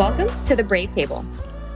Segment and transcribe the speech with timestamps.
[0.00, 1.26] Welcome to the Brave Table.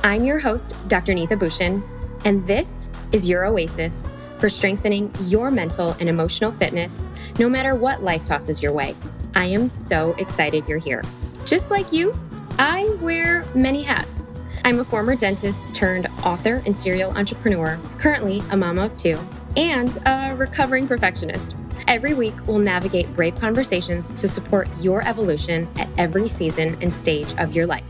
[0.03, 1.13] I'm your host, Dr.
[1.13, 1.83] Neeta Bhushan,
[2.25, 4.09] and this is your oasis
[4.39, 7.05] for strengthening your mental and emotional fitness
[7.39, 8.97] no matter what life tosses your way.
[9.35, 11.03] I am so excited you're here.
[11.45, 12.15] Just like you,
[12.59, 14.25] I wear many hats.
[14.65, 19.19] I'm a former dentist turned author and serial entrepreneur, currently a mama of two,
[19.55, 21.57] and a recovering perfectionist.
[21.89, 27.35] Every week, we'll navigate brave conversations to support your evolution at every season and stage
[27.37, 27.85] of your life.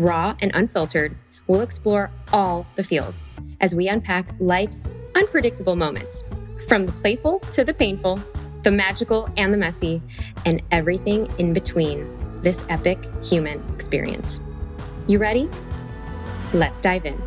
[0.00, 1.14] Raw and unfiltered,
[1.46, 3.22] we'll explore all the feels
[3.60, 6.24] as we unpack life's unpredictable moments,
[6.66, 8.18] from the playful to the painful,
[8.62, 10.00] the magical and the messy,
[10.46, 12.08] and everything in between
[12.40, 14.40] this epic human experience.
[15.06, 15.50] You ready?
[16.54, 17.20] Let's dive in.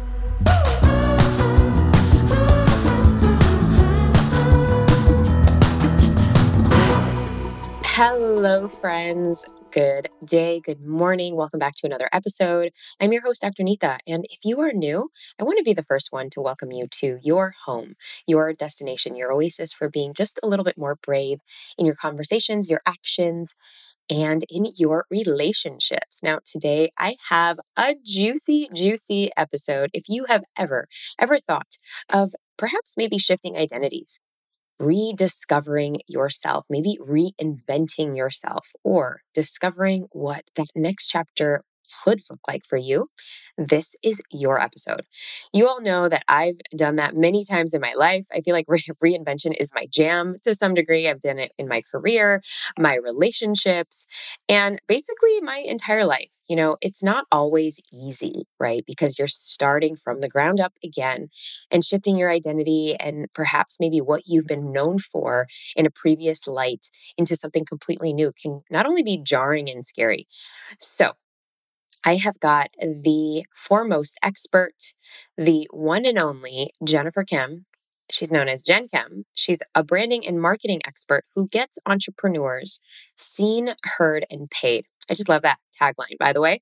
[7.85, 9.46] Hello, friends.
[9.74, 11.35] Good day, good morning.
[11.35, 12.71] Welcome back to another episode.
[13.02, 13.63] I'm your host, Dr.
[13.63, 13.98] Neeta.
[14.05, 16.88] And if you are new, I want to be the first one to welcome you
[16.99, 17.96] to your home,
[18.27, 21.40] your destination, your oasis for being just a little bit more brave
[21.77, 23.55] in your conversations, your actions,
[24.10, 26.24] and in your relationships.
[26.24, 29.91] Now, today I have a juicy, juicy episode.
[29.94, 30.88] If you have ever,
[31.20, 31.77] ever thought
[32.10, 34.21] of perhaps maybe shifting identities,
[34.79, 41.63] rediscovering yourself, maybe reinventing yourself, or discovering what that next chapter
[42.04, 43.10] could look like for you,
[43.58, 45.02] this is your episode.
[45.54, 48.26] You all know that I've done that many times in my life.
[48.34, 51.08] I feel like re- reinvention is my jam to some degree.
[51.08, 52.41] I've done it in my career,
[52.77, 54.05] my relationships,
[54.50, 56.30] and basically my entire life.
[56.50, 58.84] You know, it's not always easy, right?
[58.85, 61.28] Because you're starting from the ground up again
[61.72, 66.46] and shifting your identity and perhaps maybe what you've been known for in a previous
[66.47, 66.88] light
[67.18, 70.28] into something completely new can not only be jarring and scary.
[70.80, 71.13] So,
[72.06, 74.73] I have got the foremost expert,
[75.38, 77.66] the one and only Jennifer Kem.
[78.11, 79.23] She's known as Jen Kem.
[79.33, 82.81] She's a branding and marketing expert who gets entrepreneurs
[83.16, 84.85] seen, heard, and paid.
[85.09, 86.61] I just love that tagline, by the way.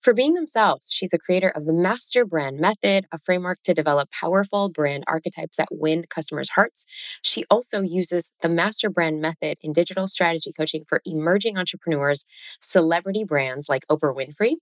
[0.00, 4.10] For being themselves, she's the creator of the Master Brand Method, a framework to develop
[4.10, 6.86] powerful brand archetypes that win customers' hearts.
[7.22, 12.26] She also uses the Master Brand Method in digital strategy coaching for emerging entrepreneurs,
[12.60, 14.56] celebrity brands like Oprah Winfrey,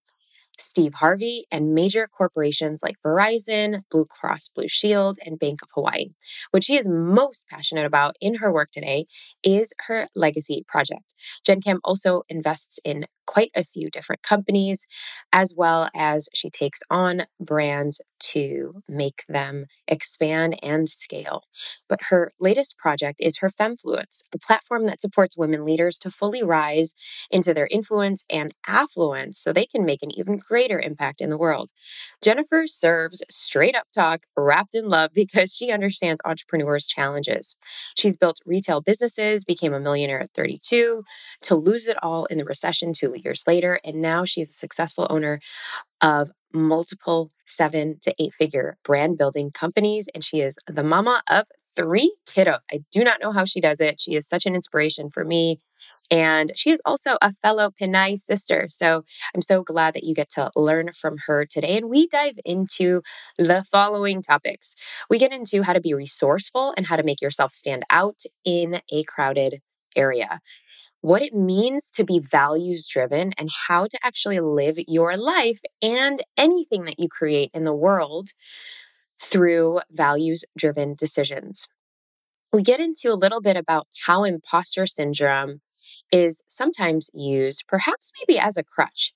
[0.60, 6.10] Steve Harvey, and major corporations like Verizon, Blue Cross Blue Shield, and Bank of Hawaii.
[6.50, 9.06] What she is most passionate about in her work today
[9.42, 11.14] is her legacy project.
[11.44, 14.88] Jen Kem also invests in quite a few different companies,
[15.32, 21.44] as well as she takes on brands to make them expand and scale.
[21.88, 26.42] But her latest project is her Femmefluence, a platform that supports women leaders to fully
[26.42, 26.96] rise
[27.30, 31.38] into their influence and affluence so they can make an even greater impact in the
[31.38, 31.70] world.
[32.20, 37.58] Jennifer serves straight up talk wrapped in love because she understands entrepreneurs' challenges.
[37.96, 41.04] She's built retail businesses, became a millionaire at 32,
[41.42, 45.06] to lose it all in the recession two years later, and now she's a successful
[45.10, 45.40] owner
[46.00, 50.08] of multiple seven to eight figure brand building companies.
[50.14, 52.60] And she is the mama of three kiddos.
[52.72, 54.00] I do not know how she does it.
[54.00, 55.60] She is such an inspiration for me.
[56.10, 58.66] And she is also a fellow Pinay sister.
[58.68, 59.04] So
[59.34, 61.76] I'm so glad that you get to learn from her today.
[61.76, 63.02] And we dive into
[63.38, 64.74] the following topics.
[65.08, 68.80] We get into how to be resourceful and how to make yourself stand out in
[68.90, 69.60] a crowded
[69.96, 70.40] area
[71.00, 76.20] what it means to be values driven and how to actually live your life and
[76.36, 78.30] anything that you create in the world
[79.20, 81.68] through values driven decisions.
[82.52, 85.60] We get into a little bit about how imposter syndrome
[86.10, 89.12] is sometimes used, perhaps maybe as a crutch,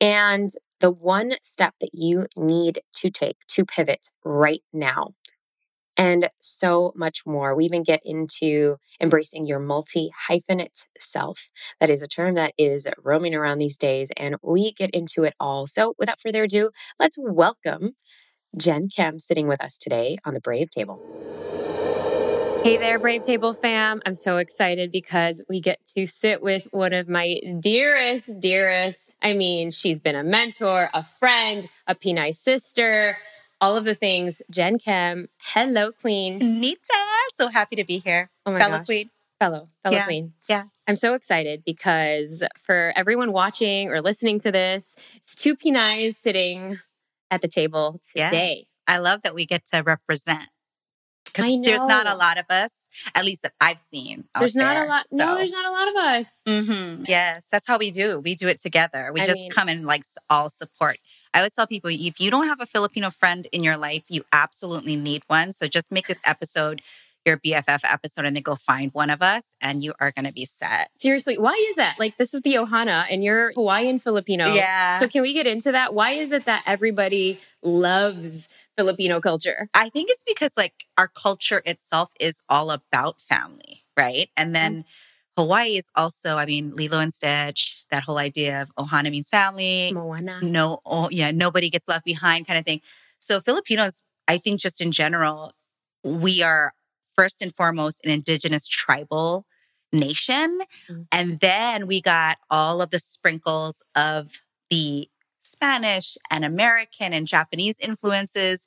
[0.00, 0.50] and
[0.80, 5.14] the one step that you need to take to pivot right now
[5.96, 7.54] and so much more.
[7.54, 11.48] We even get into embracing your multi hyphenate self.
[11.80, 15.34] That is a term that is roaming around these days, and we get into it
[15.40, 15.66] all.
[15.66, 17.96] So, without further ado, let's welcome
[18.56, 21.00] Jen Kem sitting with us today on the Brave Table.
[22.66, 24.02] Hey there, Brave Table fam.
[24.04, 29.14] I'm so excited because we get to sit with one of my dearest, dearest.
[29.22, 33.18] I mean, she's been a mentor, a friend, a Pinay sister,
[33.60, 34.42] all of the things.
[34.50, 36.40] Jen Kem, hello, Queen.
[36.40, 37.04] Neeta,
[37.34, 38.30] so happy to be here.
[38.44, 38.86] Oh my fellow gosh.
[38.86, 39.10] Queen.
[39.38, 40.04] Fellow, fellow Yeah.
[40.04, 40.32] Queen.
[40.48, 40.82] Yes.
[40.88, 46.78] I'm so excited because for everyone watching or listening to this, it's two Pinays sitting
[47.30, 48.54] at the table today.
[48.56, 48.78] Yes.
[48.86, 50.48] I love that we get to represent.
[51.26, 54.24] because there's not a lot of us, at least that I've seen.
[54.38, 55.00] There's not there, a lot.
[55.02, 55.16] So.
[55.16, 56.42] No, there's not a lot of us.
[56.46, 57.04] Mm-hmm.
[57.06, 58.20] Yes, that's how we do.
[58.20, 59.10] We do it together.
[59.12, 60.96] We I just mean, come and like all support.
[61.36, 64.22] I always tell people if you don't have a Filipino friend in your life, you
[64.32, 65.52] absolutely need one.
[65.52, 66.80] So just make this episode
[67.26, 70.32] your BFF episode and then go find one of us and you are going to
[70.32, 70.88] be set.
[70.94, 71.96] Seriously, why is that?
[71.98, 74.46] Like, this is the Ohana and you're Hawaiian Filipino.
[74.46, 74.98] Yeah.
[74.98, 75.92] So, can we get into that?
[75.92, 78.48] Why is it that everybody loves
[78.78, 79.68] Filipino culture?
[79.74, 84.30] I think it's because like our culture itself is all about family, right?
[84.38, 84.88] And then mm-hmm.
[85.36, 89.92] Hawaii is also, I mean, Lilo and Stitch, that whole idea of Ohana means family.
[89.92, 90.40] Moana.
[90.42, 92.80] No, oh, yeah, nobody gets left behind kind of thing.
[93.18, 95.52] So Filipinos, I think just in general,
[96.02, 96.72] we are
[97.14, 99.44] first and foremost an indigenous tribal
[99.92, 100.60] nation.
[100.88, 101.02] Mm-hmm.
[101.12, 104.40] And then we got all of the sprinkles of
[104.70, 105.08] the
[105.40, 108.66] Spanish and American and Japanese influences.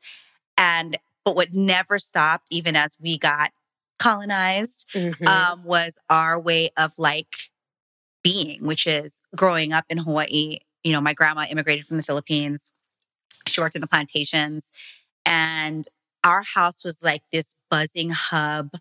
[0.57, 3.51] And, but what never stopped, even as we got
[4.00, 5.28] colonized, mm-hmm.
[5.28, 7.36] um, was our way of like
[8.24, 10.60] being, which is growing up in Hawaii.
[10.84, 12.74] You know, my grandma immigrated from the Philippines.
[13.48, 14.72] She worked in the plantations.
[15.25, 15.86] And
[16.24, 18.72] our house was like this buzzing hub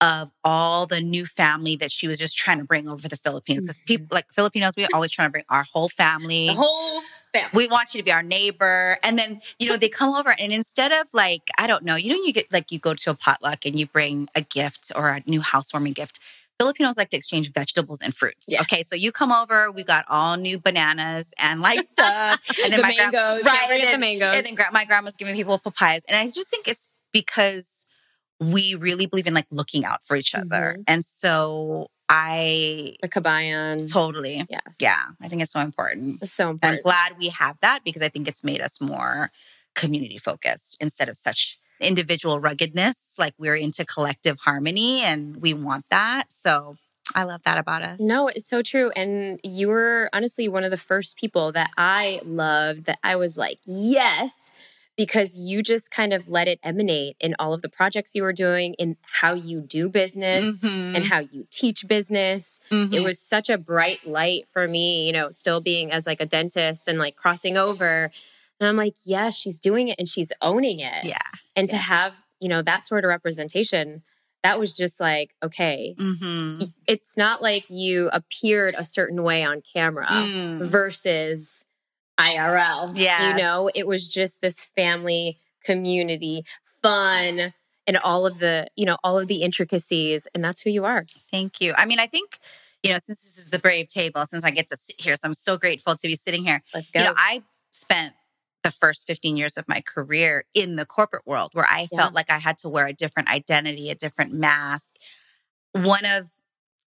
[0.00, 3.64] of all the new family that she was just trying to bring over the Philippines.
[3.64, 4.14] Because people mm-hmm.
[4.14, 6.48] like Filipinos, we always trying to bring our whole family.
[6.48, 7.02] The whole
[7.52, 8.98] We want you to be our neighbor.
[9.02, 12.10] And then, you know, they come over and instead of like, I don't know, you
[12.10, 15.08] know, you get like you go to a potluck and you bring a gift or
[15.08, 16.20] a new housewarming gift.
[16.58, 18.46] Filipinos like to exchange vegetables and fruits.
[18.48, 18.62] Yes.
[18.62, 22.80] Okay, so you come over, we got all new bananas and like stuff, and then
[22.80, 25.58] the my mangoes, grandma, right, and then, the mangoes, and then my grandma's giving people
[25.58, 27.73] papayas, and I just think it's because
[28.40, 30.82] we really believe in like looking out for each other, mm-hmm.
[30.86, 36.22] and so I the kabayan totally, yes, yeah, I think it's so important.
[36.22, 36.78] It's so important.
[36.78, 39.30] I'm glad we have that because I think it's made us more
[39.74, 43.14] community focused instead of such individual ruggedness.
[43.18, 46.30] Like we're into collective harmony and we want that.
[46.30, 46.76] So
[47.14, 48.00] I love that about us.
[48.00, 48.90] No, it's so true.
[48.96, 53.36] And you were honestly one of the first people that I loved that I was
[53.36, 54.52] like, yes,
[54.96, 58.32] because you just kind of let it emanate in all of the projects you were
[58.32, 60.94] doing, in how you do business mm-hmm.
[60.96, 62.60] and how you teach business.
[62.70, 62.94] Mm-hmm.
[62.94, 66.26] It was such a bright light for me, you know, still being as like a
[66.26, 68.10] dentist and like crossing over
[68.60, 71.04] and I'm like, yes, yeah, she's doing it and she's owning it.
[71.04, 71.18] Yeah.
[71.56, 71.74] And yeah.
[71.74, 74.02] to have, you know, that sort of representation,
[74.42, 76.64] that was just like, okay, mm-hmm.
[76.86, 80.58] it's not like you appeared a certain way on camera mm.
[80.66, 81.62] versus
[82.18, 82.92] IRL.
[82.94, 83.30] Yeah.
[83.30, 86.44] You know, it was just this family, community,
[86.82, 87.52] fun,
[87.86, 90.28] and all of the, you know, all of the intricacies.
[90.34, 91.04] And that's who you are.
[91.30, 91.74] Thank you.
[91.76, 92.38] I mean, I think,
[92.82, 95.28] you know, since this is the Brave Table, since I get to sit here, so
[95.28, 96.62] I'm so grateful to be sitting here.
[96.72, 97.00] Let's go.
[97.00, 98.14] You know, I spent
[98.62, 101.98] the first 15 years of my career in the corporate world where I yeah.
[101.98, 104.96] felt like I had to wear a different identity, a different mask.
[105.72, 106.30] One of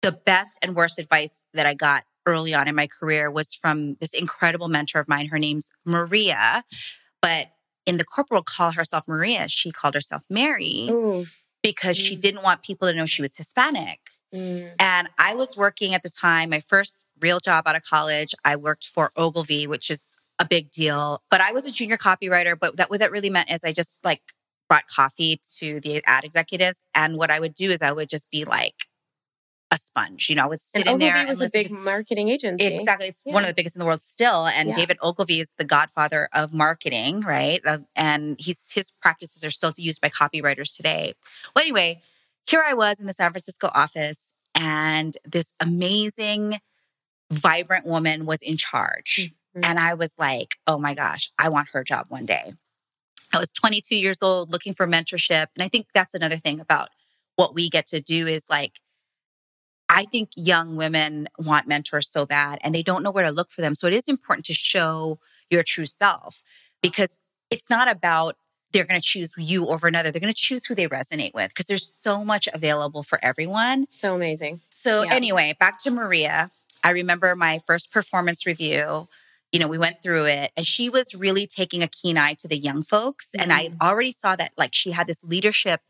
[0.02, 3.94] the best and worst advice that I got early on in my career was from
[4.00, 5.28] this incredible mentor of mine.
[5.28, 6.64] Her name's Maria,
[7.22, 7.52] but
[7.86, 9.48] in the corporate call herself Maria.
[9.48, 11.26] She called herself Mary Ooh.
[11.62, 12.02] because mm.
[12.02, 14.00] she didn't want people to know she was Hispanic.
[14.34, 14.72] Mm.
[14.78, 18.34] And I was working at the time, my first real job out of college.
[18.44, 21.22] I worked for Ogilvy, which is a big deal.
[21.30, 24.04] But I was a junior copywriter, but that what that really meant is I just
[24.04, 24.22] like
[24.68, 26.82] brought coffee to the ad executives.
[26.94, 28.86] And what I would do is I would just be like
[29.70, 30.28] a sponge.
[30.28, 31.14] You know, I would sit and in there.
[31.14, 32.66] Ogilvy was a big to, marketing agency.
[32.66, 33.08] Exactly.
[33.08, 33.34] It's yeah.
[33.34, 34.46] one of the biggest in the world still.
[34.46, 34.74] And yeah.
[34.74, 37.60] David Ogilvy is the godfather of marketing, right?
[37.94, 41.14] and he's his practices are still used by copywriters today.
[41.54, 42.00] Well, anyway,
[42.46, 46.58] here I was in the San Francisco office, and this amazing,
[47.30, 49.32] vibrant woman was in charge.
[49.56, 49.70] Mm-hmm.
[49.70, 52.54] And I was like, oh my gosh, I want her job one day.
[53.32, 55.46] I was 22 years old looking for mentorship.
[55.56, 56.88] And I think that's another thing about
[57.34, 58.80] what we get to do is like,
[59.96, 63.50] I think young women want mentors so bad and they don't know where to look
[63.50, 63.74] for them.
[63.74, 66.42] So it is important to show your true self
[66.82, 68.36] because it's not about
[68.72, 70.10] they're going to choose you over another.
[70.10, 73.86] They're going to choose who they resonate with because there's so much available for everyone.
[73.88, 74.60] So amazing.
[74.68, 75.14] So, yeah.
[75.14, 76.50] anyway, back to Maria.
[76.84, 79.08] I remember my first performance review
[79.52, 82.48] you know, we went through it and she was really taking a keen eye to
[82.48, 83.30] the young folks.
[83.30, 83.42] Mm-hmm.
[83.42, 83.76] And I mm-hmm.
[83.80, 85.80] already saw that like she had this leadership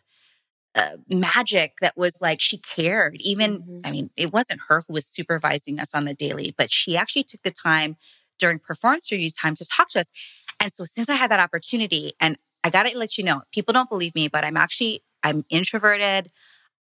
[0.76, 3.16] uh, magic that was like she cared.
[3.20, 3.80] Even, mm-hmm.
[3.84, 7.24] I mean, it wasn't her who was supervising us on the daily, but she actually
[7.24, 7.96] took the time
[8.38, 10.12] during performance review time to talk to us.
[10.60, 13.72] And so since I had that opportunity, and I got to let you know, people
[13.72, 16.30] don't believe me, but I'm actually, I'm introverted.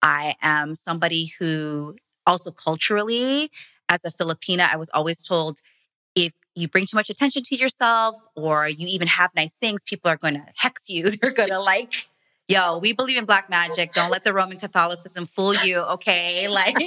[0.02, 1.96] I am somebody who
[2.28, 3.52] also culturally,
[3.88, 5.62] as a Filipina, I was always told
[6.16, 10.10] if you bring too much attention to yourself or you even have nice things, people
[10.10, 11.10] are going to hex you.
[11.22, 12.08] They're going to like,
[12.48, 13.94] yo, we believe in black magic.
[13.94, 15.80] Don't let the Roman Catholicism fool you.
[15.80, 16.48] Okay.
[16.56, 16.78] Like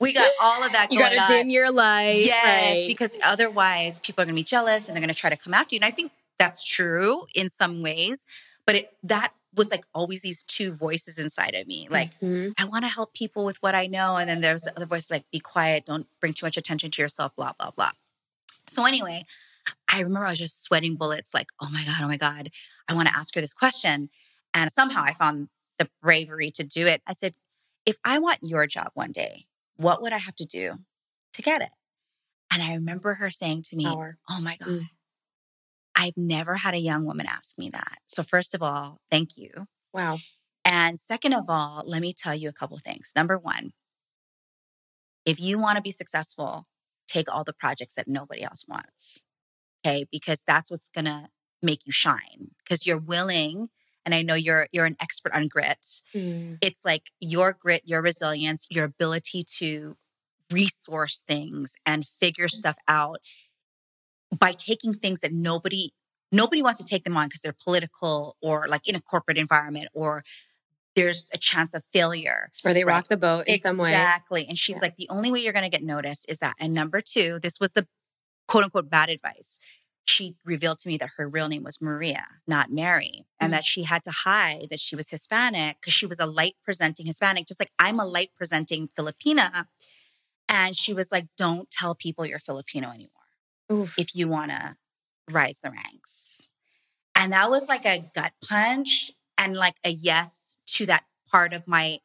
[0.00, 1.38] we got all of that You going gotta on.
[1.40, 2.20] dim your light.
[2.24, 2.84] Yes, right.
[2.86, 5.54] because otherwise people are going to be jealous and they're going to try to come
[5.54, 5.78] after you.
[5.78, 8.24] And I think that's true in some ways,
[8.66, 11.88] but it, that was like always these two voices inside of me.
[11.90, 12.52] Like, Mhm.
[12.58, 14.16] I want to help people with what I know.
[14.18, 17.02] And then there's the other voice like, be quiet, don't bring too much attention to
[17.02, 17.90] yourself, blah, blah, blah.
[18.68, 19.24] So, anyway,
[19.90, 22.50] I remember I was just sweating bullets, like, oh my God, oh my God,
[22.88, 24.10] I want to ask her this question.
[24.56, 25.48] And somehow I found
[25.78, 27.02] the bravery to do it.
[27.06, 27.34] I said,
[27.84, 29.44] if I want your job one day,
[29.76, 30.78] what would I have to do
[31.34, 31.68] to get it?
[32.50, 34.16] And I remember her saying to me, Power.
[34.30, 34.88] Oh my God, Mm.
[35.94, 37.98] I've never had a young woman ask me that.
[38.06, 39.66] So, first of all, thank you.
[39.92, 40.18] Wow.
[40.64, 43.12] And second of all, let me tell you a couple things.
[43.14, 43.72] Number one,
[45.24, 46.66] if you want to be successful,
[47.06, 49.22] take all the projects that nobody else wants.
[49.84, 50.06] Okay.
[50.10, 51.28] Because that's what's going to
[51.62, 53.68] make you shine because you're willing.
[54.06, 55.84] And I know you're, you're an expert on grit.
[56.14, 56.58] Mm.
[56.62, 59.96] It's like your grit, your resilience, your ability to
[60.50, 63.18] resource things and figure stuff out
[64.38, 65.90] by taking things that nobody
[66.32, 69.88] nobody wants to take them on because they're political or like in a corporate environment
[69.94, 70.22] or
[70.96, 72.50] there's a chance of failure.
[72.64, 72.94] Or they Right.
[72.94, 73.58] rock the boat in exactly.
[73.58, 73.90] some way.
[73.90, 74.46] Exactly.
[74.48, 74.82] And she's Yeah.
[74.82, 76.56] like, the only way you're going to get noticed is that.
[76.58, 77.86] And number two, this was the
[78.48, 79.58] quote unquote bad advice.
[80.06, 83.56] She revealed to me that her real name was Maria, not Mary, and Mm.
[83.56, 87.06] that she had to hide that she was Hispanic because she was a light presenting
[87.06, 89.66] Hispanic, just like I'm a light presenting Filipina.
[90.48, 93.10] And she was like, don't tell people you're Filipino anymore
[93.72, 93.98] Oof.
[93.98, 94.76] if you want to
[95.28, 96.50] rise the ranks.
[97.16, 101.66] And that was like a gut punch and like a yes to that part of
[101.66, 101.98] my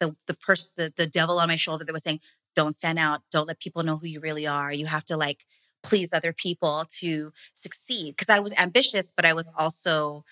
[0.00, 2.20] the the person the, the devil on my shoulder that was saying,
[2.56, 4.72] don't stand out, don't let people know who you really are.
[4.72, 5.44] You have to like
[5.84, 8.16] please other people to succeed.
[8.16, 10.24] Cause I was ambitious, but I was also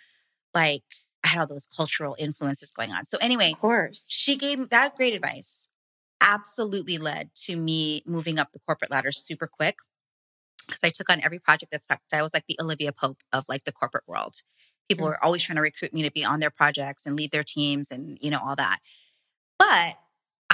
[0.55, 0.85] like
[1.25, 3.05] I had all those cultural influences going on.
[3.05, 4.05] So anyway, Of course.
[4.09, 5.69] she gave that great advice
[6.21, 9.77] absolutely led to me moving up the corporate ladder super quick
[10.67, 12.13] because I took on every project that sucked.
[12.15, 14.37] I was like the Olivia Pope of like the corporate world.
[14.89, 15.11] People Mm.
[15.11, 17.91] were always trying to recruit me to be on their projects and lead their teams
[17.91, 18.79] and you know all that.
[19.59, 19.99] But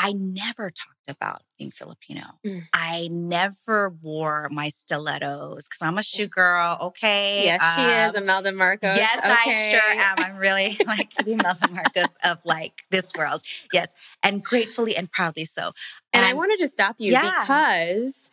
[0.01, 2.23] I never talked about being Filipino.
[2.47, 2.67] Mm.
[2.73, 6.79] I never wore my stilettos because I'm a shoe girl.
[6.81, 7.45] Okay.
[7.47, 8.17] Yes, she is.
[8.17, 8.97] Um, Imelda Marcos.
[8.97, 10.17] Yes, I sure am.
[10.19, 13.43] I'm really like the Imelda Marcos of like this world.
[13.73, 13.93] Yes.
[14.23, 15.73] And gratefully and proudly so.
[16.13, 17.41] And I wanted to stop you Yeah.
[17.41, 18.31] because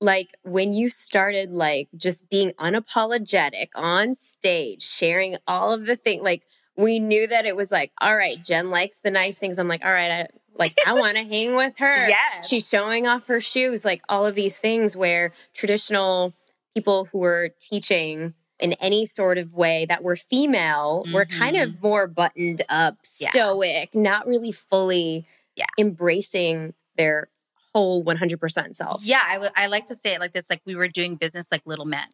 [0.00, 6.22] like when you started like just being unapologetic on stage, sharing all of the things,
[6.22, 6.42] like
[6.76, 9.58] we knew that it was like, all right, Jen likes the nice things.
[9.58, 10.26] I'm like, all right, I
[10.58, 12.08] like I want to hang with her.
[12.08, 12.48] Yes.
[12.48, 16.34] She's showing off her shoes, like all of these things where traditional
[16.74, 21.80] people who were teaching in any sort of way that were female were kind of
[21.82, 23.24] more buttoned up, Mm-hmm.
[23.24, 23.30] Yeah.
[23.30, 25.66] stoic, not really fully Yeah.
[25.78, 27.28] embracing their
[27.74, 29.04] whole 100% self.
[29.04, 31.46] yeah, I would- I like to say it like this like we were doing business
[31.52, 32.08] like little men.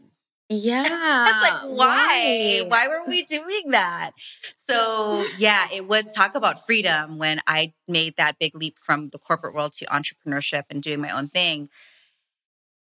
[0.48, 1.24] Yeah.
[1.26, 1.86] It's like, why?
[1.86, 2.62] right.
[2.68, 4.10] Why were we doing that?
[4.54, 9.18] So, yeah, it was talk about freedom when I made that big leap from the
[9.18, 11.70] corporate world to entrepreneurship and doing my own thing.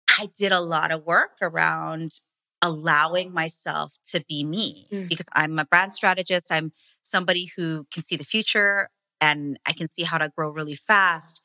[0.08, 2.20] I did a lot of work around
[2.62, 5.08] allowing myself to be me Mm.
[5.08, 6.50] because I'm a brand strategist.
[6.50, 6.72] I'm
[7.02, 8.88] somebody who can see the future
[9.20, 11.42] and I can see how to grow really fast.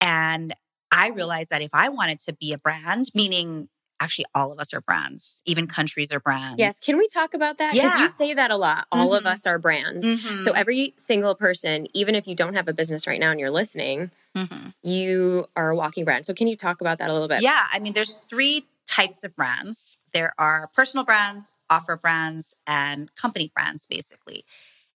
[0.00, 0.54] And
[0.92, 3.68] I realized that if I wanted to be a brand, meaning
[4.04, 6.58] actually all of us are brands, even countries are brands.
[6.58, 6.84] Yes.
[6.84, 7.72] Can we talk about that?
[7.72, 8.02] Because Yeah.
[8.02, 8.86] you say that a lot.
[8.92, 9.32] All of Mhm.
[9.32, 10.04] us are brands.
[10.04, 10.44] Mhm.
[10.44, 13.50] So every single person, even if you don't have a business right now and you're
[13.50, 14.74] listening, Mhm.
[14.82, 16.26] you are a walking brand.
[16.26, 17.40] So can you talk about that a little bit?
[17.42, 19.98] Yeah, I mean, there's three types of brands.
[20.12, 24.44] There are personal brands, offer brands, and company brands, basically.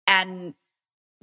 [0.06, 0.54] And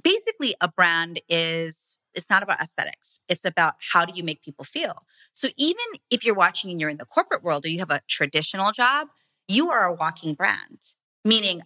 [0.05, 3.19] basically, a brand is it's not about aesthetics.
[3.27, 5.03] It's about how do you make people feel.
[5.33, 8.01] So even if you're watching and you're in the corporate world or you have a
[8.07, 9.07] traditional job,
[9.49, 10.79] you are a walking brand.
[11.25, 11.63] Meaning,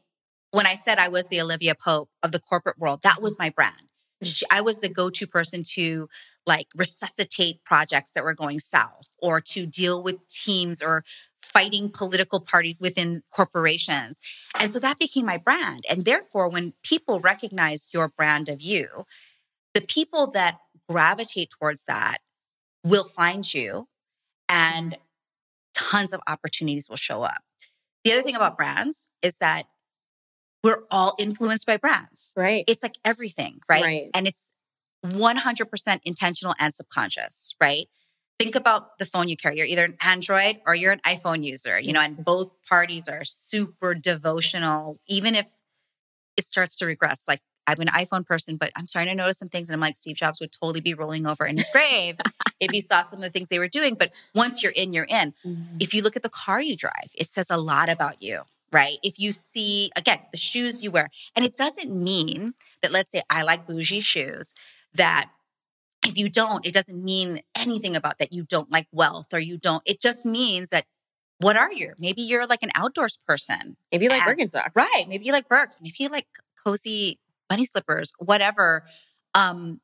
[0.51, 3.49] when I said I was the Olivia Pope of the corporate world, that was my
[3.49, 3.91] brand.
[4.23, 4.43] Mm.
[4.51, 6.09] I was the go-to person to
[6.45, 11.03] like resuscitate projects that were going south or to deal with teams or
[11.53, 14.19] fighting political parties within corporations.
[14.57, 15.81] And so that became my brand.
[15.89, 19.05] And therefore, when people recognize your brand of you,
[19.73, 22.17] the people that gravitate towards that
[22.83, 23.87] will find you
[24.47, 24.97] and
[25.73, 27.41] tons of opportunities will show up.
[28.03, 29.63] The other thing about brands is that
[30.63, 32.65] we're all influenced by brands Right.
[32.67, 33.83] it's like everything, right?
[33.83, 34.09] Right.
[34.13, 34.53] And it's
[35.05, 37.87] 100% intentional and subconscious, right?
[38.39, 39.57] Think about the phone you carry.
[39.57, 43.25] You're either an Android or you're an iPhone user, you know, and both parties are
[43.25, 45.45] super devotional, even if
[46.37, 47.25] it starts to regress.
[47.27, 49.69] Like I'm an iPhone person, but I'm starting to notice some things.
[49.69, 52.15] And I'm like, Steve Jobs would totally be rolling over in his grave
[52.59, 53.93] if he saw some of the things they were doing.
[53.93, 55.33] But once you're in, you're in.
[55.45, 55.77] Mm-hmm.
[55.79, 58.41] If you look at the car you drive, it says a lot about you,
[58.71, 58.97] right?
[59.03, 63.21] If you see, again, the shoes you wear, and it doesn't mean that, let's say,
[63.29, 64.55] I like bougie shoes,
[64.93, 65.29] that
[66.05, 69.57] if you don't, it doesn't mean anything about that you don't like wealth or you
[69.57, 69.83] don't.
[69.85, 70.85] It just means that
[71.39, 71.93] what are you?
[71.97, 73.77] Maybe you're like an outdoors person.
[73.91, 74.75] Maybe you like Birkenstocks.
[74.75, 75.05] Right.
[75.07, 75.81] Maybe you like Birks.
[75.81, 76.27] Maybe you like
[76.65, 78.85] cozy bunny slippers, whatever.
[79.33, 79.79] Um,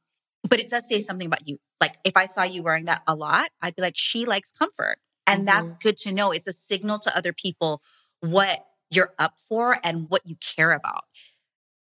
[0.47, 1.59] but it does say something about you.
[1.79, 4.97] Like if I saw you wearing that a lot, I'd be like, she likes comfort.
[5.25, 5.45] And mm-hmm.
[5.45, 6.31] that's good to know.
[6.31, 7.81] It's a signal to other people
[8.19, 11.03] what you're up for and what you care about.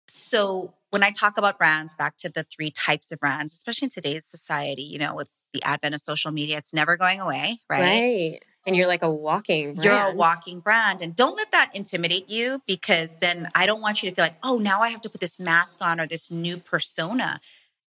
[0.08, 3.90] So when I talk about brands, back to the three types of brands, especially in
[3.90, 7.82] today's society, you know, with the advent of social media, it's never going away, right?
[7.82, 8.40] Right.
[8.66, 9.84] And you're like a walking brand.
[9.84, 11.02] You're a walking brand.
[11.02, 14.38] And don't let that intimidate you because then I don't want you to feel like,
[14.44, 17.40] oh, now I have to put this mask on or this new persona.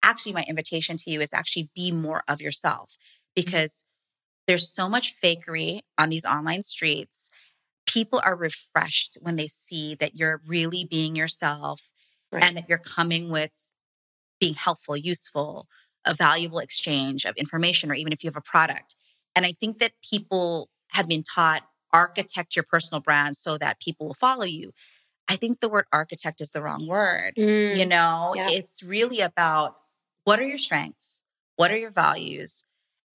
[0.03, 3.43] Actually, my invitation to you is actually be more of yourself mm-hmm.
[3.43, 3.85] because
[4.47, 7.31] there's so much fakery on these online streets.
[7.87, 11.91] People are refreshed when they see that you're really being yourself
[12.33, 12.43] right.
[12.43, 13.51] and that you're coming with
[14.41, 15.69] being helpful, useful,
[16.07, 18.97] a valuable exchange of information, or even if you have a product.
[19.37, 24.07] And I think that people have been taught architect your personal brand so that people
[24.07, 24.73] will follow you.
[25.29, 27.35] I think the word architect is the wrong word.
[27.37, 28.49] Mm, you know, yeah.
[28.51, 29.77] it's really about
[30.25, 31.23] what are your strengths?
[31.57, 32.65] What are your values?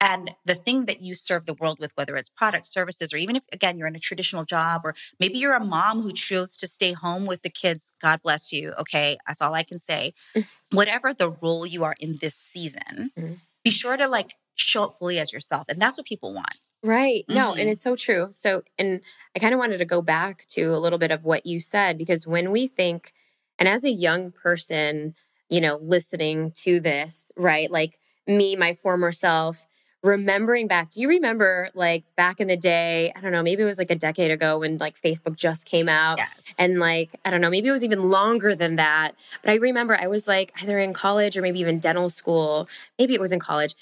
[0.02, 3.36] And the thing that you serve the world with, whether it's products, services, or even
[3.36, 6.68] if, again, you're in a traditional job, or maybe you're a mom who chose to
[6.68, 8.74] stay home with the kids, God bless you.
[8.78, 9.18] Okay.
[9.26, 10.14] That's all I can say.
[10.36, 10.46] Mm.
[10.72, 13.38] Whatever the role you are in this season, mm.
[13.64, 15.66] be sure to like show up fully as yourself.
[15.70, 16.58] And that's what people want.
[16.84, 17.26] Right.
[17.28, 17.62] No, mm-hmm.
[17.62, 18.28] and it's so true.
[18.30, 19.02] So, and
[19.36, 21.98] I kind of wanted to go back to a little bit of what you said,
[21.98, 23.12] because when we think,
[23.58, 25.16] and as a young person,
[25.50, 27.72] you know, listening to this, right?
[27.72, 27.98] Like
[28.28, 29.66] me, my former self,
[30.04, 33.12] remembering back, do you remember like back in the day?
[33.16, 35.90] I don't know, maybe it was like a decade ago when like Facebook just came
[35.90, 36.20] out.
[36.20, 36.56] Yes.
[36.60, 39.14] And like, I don't know, maybe it was even longer than that.
[39.44, 42.70] But I remember I was like either in college or maybe even dental school.
[43.00, 43.76] Maybe it was in college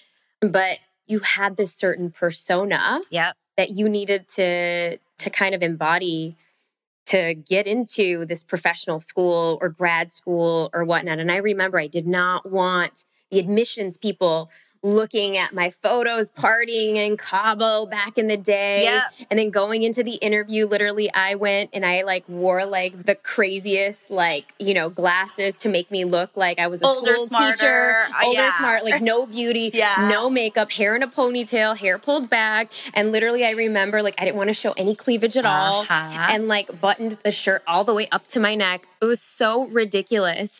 [0.49, 3.35] but you had this certain persona yep.
[3.57, 6.35] that you needed to to kind of embody
[7.05, 11.19] to get into this professional school or grad school or whatnot.
[11.19, 14.49] And I remember I did not want the admissions people
[14.83, 18.83] looking at my photos partying in Cabo back in the day.
[18.83, 19.05] Yeah.
[19.31, 23.15] And then going into the interview, literally I went and I like wore like the
[23.15, 27.27] craziest like, you know, glasses to make me look like I was a older, school
[27.27, 27.53] smarter.
[27.53, 27.93] teacher.
[28.13, 28.57] Uh, older, yeah.
[28.57, 30.09] smart, like no beauty, yeah.
[30.11, 32.69] no makeup, hair in a ponytail, hair pulled back.
[32.93, 35.81] And literally I remember like I didn't want to show any cleavage at all.
[35.81, 36.27] Uh-huh.
[36.29, 38.85] And like buttoned the shirt all the way up to my neck.
[39.01, 40.59] It was so ridiculous.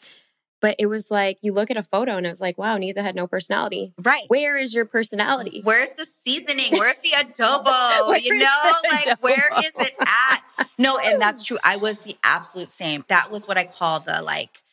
[0.63, 2.99] But it was like you look at a photo and it was like, wow, Neeta
[2.99, 3.93] had no personality.
[4.01, 4.23] Right.
[4.29, 5.59] Where is your personality?
[5.61, 6.67] Where's the seasoning?
[6.71, 8.17] Where's the adobo?
[8.23, 8.47] you know,
[8.89, 9.21] like adobo?
[9.21, 10.69] where is it at?
[10.77, 11.57] No, and that's true.
[11.65, 13.03] I was the absolute same.
[13.09, 14.63] That was what I call the like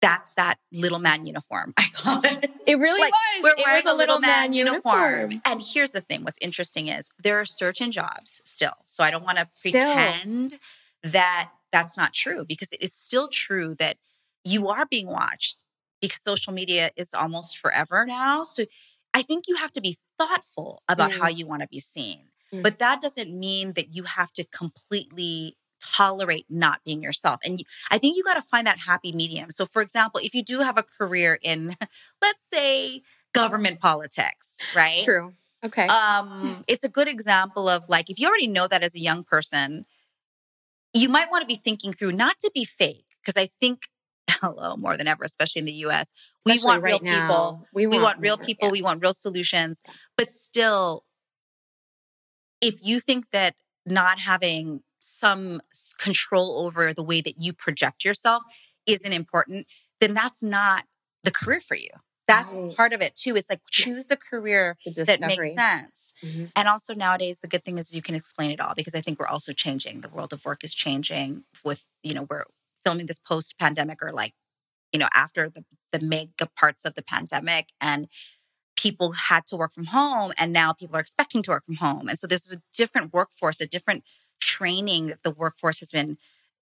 [0.00, 1.74] that's that little man uniform.
[1.76, 2.50] I call it.
[2.66, 3.42] It really like, was.
[3.42, 5.12] We're it wearing was a little, man, man uniform.
[5.12, 5.42] uniform.
[5.44, 8.72] And here's the thing what's interesting is there are certain jobs still.
[8.86, 10.54] So I don't want to pretend
[11.02, 13.98] that that's not true because it's still true that
[14.44, 15.64] you are being watched
[16.00, 18.42] because social media is almost forever now.
[18.42, 18.64] So
[19.14, 21.18] I think you have to be thoughtful about mm.
[21.18, 22.26] how you want to be seen.
[22.52, 22.62] Mm.
[22.62, 27.40] But that doesn't mean that you have to completely tolerate not being yourself.
[27.44, 29.50] And I think you got to find that happy medium.
[29.50, 31.76] So, for example, if you do have a career in,
[32.22, 33.02] let's say,
[33.32, 35.02] government politics, right?
[35.04, 35.34] True.
[35.64, 35.86] Okay.
[35.86, 39.24] Um, it's a good example of like, if you already know that as a young
[39.24, 39.86] person,
[40.92, 43.88] you might want to be thinking through not to be fake, because I think
[44.40, 46.12] hello more than ever, especially in the US.
[46.38, 47.66] Especially we want right real now, people.
[47.72, 48.68] We want, we want real people.
[48.68, 48.72] Yeah.
[48.72, 49.82] We want real solutions.
[50.16, 51.04] But still,
[52.60, 53.54] if you think that
[53.86, 55.60] not having some
[55.98, 58.42] control over the way that you project yourself
[58.86, 59.66] isn't important,
[60.00, 60.84] then that's not
[61.22, 61.90] the career for you.
[62.26, 62.74] That's right.
[62.74, 63.36] part of it too.
[63.36, 66.14] It's like choose the career that makes sense.
[66.24, 66.44] Mm-hmm.
[66.56, 69.20] And also nowadays, the good thing is you can explain it all because I think
[69.20, 70.00] we're also changing.
[70.00, 72.44] The world of work is changing with, you know, we're
[72.84, 74.34] filming this post pandemic or like,
[74.92, 78.08] you know, after the, the mega parts of the pandemic and
[78.76, 82.08] people had to work from home and now people are expecting to work from home.
[82.08, 84.04] And so there's a different workforce, a different
[84.40, 86.18] training that the workforce has been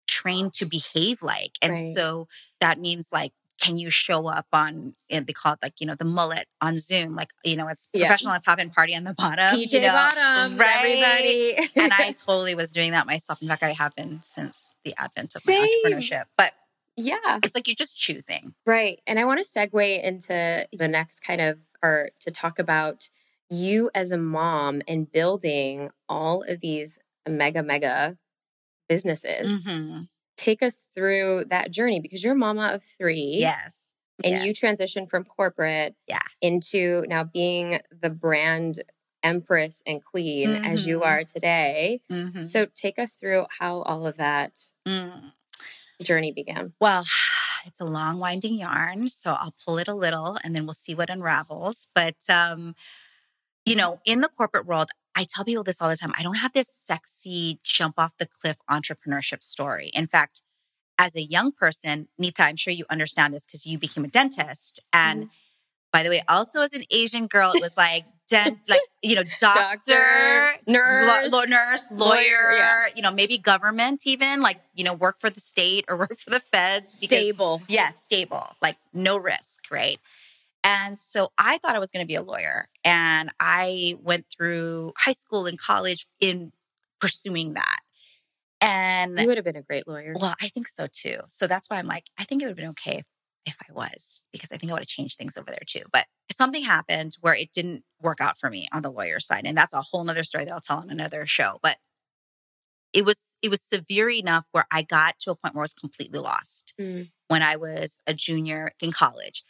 [0.06, 1.52] trained to behave like.
[1.61, 1.92] And right.
[1.94, 2.28] so
[2.61, 3.32] that means like,
[3.62, 6.77] can you show up on and they call it like you know the mullet on
[6.77, 8.07] zoom like you know it's yeah.
[8.07, 11.92] professional on top and party on the bottom PJ you know, bottoms right everybody and
[11.92, 15.42] i totally was doing that myself in fact i have been since the advent of
[15.42, 15.62] Same.
[15.62, 16.53] my entrepreneurship but
[16.96, 17.38] Yeah.
[17.42, 18.53] It's like you're just choosing.
[18.66, 19.01] Right.
[19.07, 23.09] And I want to segue into the next kind of, or to talk about
[23.48, 28.18] you as a mom and building all of these mega, mega
[28.90, 29.64] businesses.
[29.64, 30.09] Mhm.
[30.36, 33.36] Take us through that journey because you're a mama of three.
[33.38, 33.90] Yes.
[34.24, 34.60] And you Yes.
[34.60, 36.20] transitioned from corporate Yeah.
[36.40, 38.82] into now being the brand
[39.22, 41.06] empress and queen as you Mhm.
[41.06, 42.00] are today.
[42.10, 42.44] Mhm.
[42.44, 45.32] So take us through how all of that Mm.
[46.02, 46.72] journey began.
[46.80, 47.04] Well,
[47.66, 50.94] it's a long, winding yarn, so I'll pull it a little and then we'll see
[50.94, 51.88] what unravels.
[51.94, 52.74] But, um,
[53.64, 56.12] you know, in the corporate world, I tell people this all the time.
[56.18, 59.90] I don't have this sexy jump off the cliff entrepreneurship story.
[59.94, 60.42] In fact,
[60.98, 64.81] as a young person, Neeta, I'm sure you understand this because you became a dentist.
[64.92, 65.31] And mm-hmm.
[65.92, 69.25] by the way, also as an Asian girl, it was like, dent, like, you know,
[69.40, 72.87] doctor, Doctor, nurse, Law, nurse, lawyer, lawyer, yeah.
[72.94, 76.31] you know, maybe government even, like, you know, work for the state or work for
[76.31, 76.98] the feds.
[76.98, 77.62] because- stable.
[77.68, 79.98] Yes, stable, like no risk, right?
[80.64, 82.68] And so I thought I was going to be a lawyer.
[82.85, 86.53] And I went through high school and college in
[87.01, 87.81] pursuing that.
[88.61, 90.14] And You would have been a great lawyer.
[90.16, 91.18] well, I think so too.
[91.29, 93.07] So that's why I'm like, I think it would have been okay if,
[93.44, 95.83] if I was, because I think I would have changed things over there too.
[95.92, 99.42] But something happened where it didn't work out for me on the lawyer side.
[99.46, 101.59] And that's a whole nother story that I'll tell on another show.
[101.61, 101.79] But
[102.92, 105.72] it was it was severe enough where I got to a point where I was
[105.72, 107.11] completely lost Mm.
[107.29, 109.44] when I was a junior in college.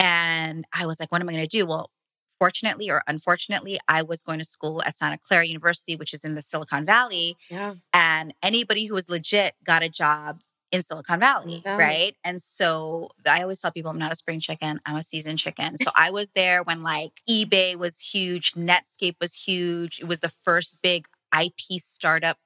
[0.00, 1.66] And I was like, what am I going to do?
[1.66, 1.90] Well,
[2.38, 6.34] fortunately or unfortunately, I was going to school at Santa Clara University, which is in
[6.34, 7.74] the Silicon Valley Yeah.
[7.92, 10.40] and anybody who was legit got a job
[10.72, 11.78] in Silicon Valley, Valley.
[11.84, 12.16] right?
[12.24, 15.76] And so I always tell people I'm not a spring chicken, I'm a seasoned chicken.
[15.76, 19.98] So I was there when like eBay was huge, Netscape was huge.
[20.00, 21.08] It was the first big
[21.38, 22.38] IP startup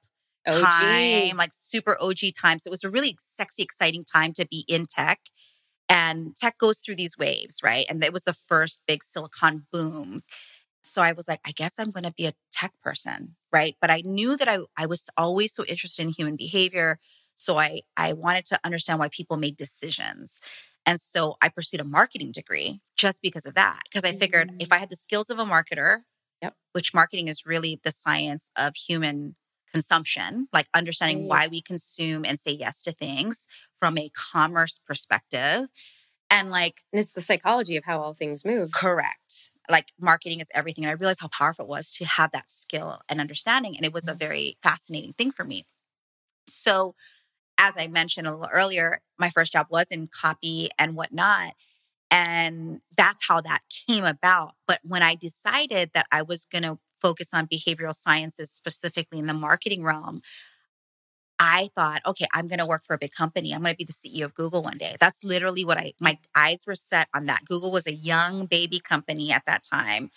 [0.47, 0.59] OG.
[0.61, 2.59] time, like super OG time.
[2.59, 5.19] So it was a really sexy, exciting time to be in tech.
[5.87, 7.85] And tech goes through these waves, right?
[7.89, 10.23] And it was the first big silicon boom.
[10.83, 13.75] So I was like, I guess I'm going to be a tech person, right?
[13.81, 16.99] But I knew that I, I was always so interested in human behavior.
[17.35, 20.41] So I, I wanted to understand why people made decisions.
[20.85, 23.81] And so I pursued a marketing degree just because of that.
[23.85, 24.75] Because I figured if mm.
[24.75, 26.01] I had the skills of a marketer,
[26.41, 26.53] Yep.
[26.73, 29.35] which marketing is really the science of human
[29.75, 35.67] consumption, like understanding why we consume and say yes to things from a commerce perspective.
[36.29, 38.71] And like, And it's the psychology of how all things move.
[38.71, 39.51] correct.
[39.69, 40.85] Like marketing is everything.
[40.85, 43.75] And I realized how powerful it was to have that skill and understanding.
[43.75, 44.19] And it was a mm-hmm.
[44.19, 45.65] very fascinating thing for me.
[46.47, 46.95] So,
[47.57, 51.53] as I mentioned a little earlier, my first job was in copy and whatnot.
[52.11, 54.53] And that's how that came about.
[54.67, 59.25] But when I decided that I was going to focus on behavioral sciences, specifically in
[59.27, 60.21] the marketing realm,
[61.37, 63.53] I thought, okay, I'm going to work for a big company.
[63.53, 64.95] I'm going to be the CEO of Google one day.
[64.99, 67.43] That's literally what I, my eyes were set on that.
[67.45, 70.11] Google was a young baby company at that time.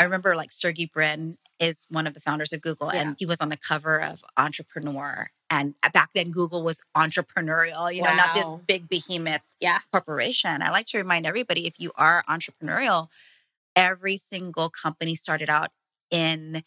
[0.00, 3.02] I remember like Sergey Brin is one of the founders of Google Yeah.
[3.02, 5.30] and he was on the cover of Entrepreneur.
[5.48, 9.78] And back then, Google was entrepreneurial, you know, not this big behemoth Yeah.
[9.92, 10.60] corporation.
[10.62, 13.08] I like to remind everybody if you are entrepreneurial,
[13.76, 15.70] every single company started out
[16.10, 16.62] in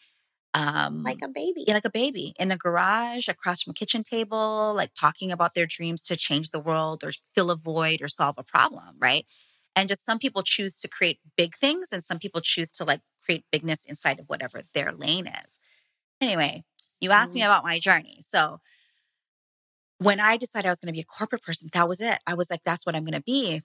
[0.53, 1.65] um Like a baby.
[1.67, 5.53] yeah, like a baby in a garage across from a kitchen table, like talking about
[5.55, 9.25] their dreams to change the world or fill a void or solve a problem, right?
[9.75, 13.01] And just some people choose to create big things and some people choose to like
[13.23, 15.59] create bigness inside of whatever their lane is.
[16.21, 16.63] Anyway,
[17.01, 17.45] you asked me Mhm.
[17.47, 18.19] about my journey.
[18.21, 18.59] So
[19.99, 22.19] when I decided I was going to be a corporate person, that was it.
[22.27, 23.61] I was like, that's what I'm going to be.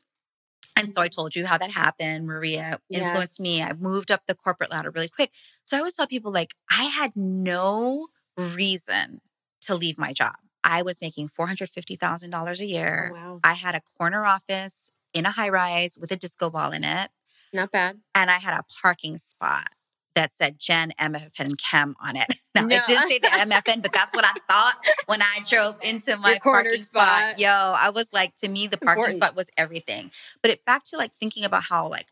[0.77, 2.27] And so I told you how that happened.
[2.27, 3.41] Maria influenced Yes.
[3.41, 3.63] me.
[3.63, 5.31] I moved up the corporate ladder really quick.
[5.63, 9.21] So I always tell people like I had no reason
[9.63, 10.37] to leave my job.
[10.65, 13.13] I was making $450,000 a oh, year.
[13.13, 13.41] Oh, wow.
[13.45, 17.11] I had a corner office in a high rise with a disco ball in it.
[17.53, 18.01] Not bad.
[18.15, 19.69] And I had a parking spot
[20.15, 22.27] that said Jen MFN Kem on it.
[22.55, 22.77] Now, No.
[22.77, 26.39] it didn't say the MFN, but that's what I thought when I drove into my
[26.43, 27.19] parking spot.
[27.37, 27.39] spot.
[27.39, 29.17] Yo, I was like, to me, the It's parking important.
[29.23, 30.11] spot was everything.
[30.43, 32.09] But it back to like thinking about how like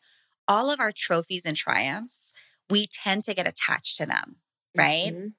[0.48, 2.32] all of our trophies and triumphs,
[2.70, 4.36] we tend to get attached to them,
[4.74, 5.12] right?
[5.12, 5.32] Mhm.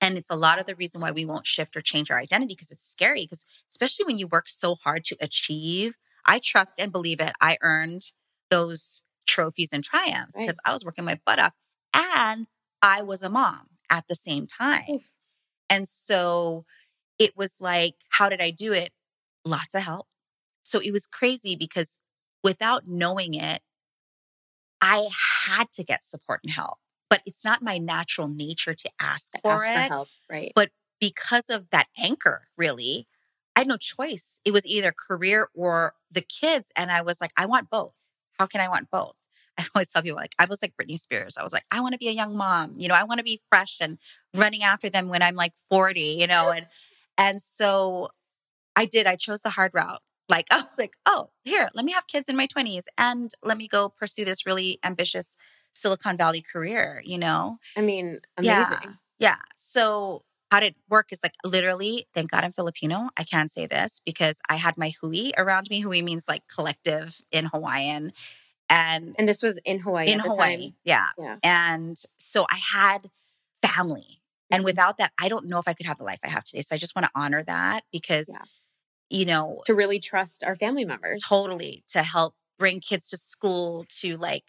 [0.00, 2.54] And it's a lot of the reason why we won't shift or change our identity
[2.54, 3.22] because it's scary.
[3.24, 7.32] Because especially when you work so hard to achieve, I trust and believe it.
[7.40, 8.12] I earned
[8.50, 10.44] those trophies and triumphs Right.
[10.46, 11.52] because I was working my butt off
[11.94, 12.46] and
[12.82, 14.84] I was a mom at the same time.
[14.90, 15.12] Oof.
[15.70, 16.64] And so
[17.18, 18.90] it was like, how did I do it?
[19.44, 20.06] Lots of help.
[20.62, 22.00] So it was crazy because
[22.42, 23.60] without knowing it,
[24.80, 25.08] I
[25.46, 26.78] had to get support and help.
[27.10, 30.52] But it's not my natural nature to ask for Ask it for help, right?
[30.54, 30.70] But
[31.00, 33.08] because of that anchor, really,
[33.56, 34.40] I had no choice.
[34.44, 36.70] It was either career or the kids.
[36.76, 37.94] And I was like, I want both.
[38.38, 39.16] How can I want both?
[39.66, 41.36] I always tell people like I was like Britney Spears.
[41.36, 42.74] I was like, I want to be a young mom.
[42.76, 43.98] You know, I want to be fresh and
[44.34, 46.66] running after them when I'm like 40, you know, and
[47.16, 48.10] and so
[48.76, 49.06] I did.
[49.06, 50.02] I chose the hard route.
[50.28, 53.58] Like I was like, oh, here, let me have kids in my 20s and let
[53.58, 55.36] me go pursue this really ambitious
[55.72, 57.58] Silicon Valley career, you know?
[57.76, 58.78] I mean, amazing.
[58.82, 58.90] Yeah.
[59.18, 59.36] yeah.
[59.56, 63.10] So how did it work is like literally, thank God I'm Filipino.
[63.16, 65.80] I can say this because I had my hui around me.
[65.80, 68.12] Hui means like collective in Hawaiian.
[68.68, 70.08] And and this was in Hawaii.
[70.08, 70.74] In Hawaii.
[70.84, 71.06] Yeah.
[71.18, 71.36] yeah.
[71.42, 73.10] And so I had
[73.62, 74.20] family.
[74.50, 74.64] And mm-hmm.
[74.66, 76.62] without that, I don't know if I could have the life I have today.
[76.62, 79.18] So I just want to honor that because, yeah.
[79.18, 81.22] you know, to really trust our family members.
[81.26, 81.84] Totally.
[81.88, 84.44] To help bring kids to school, to like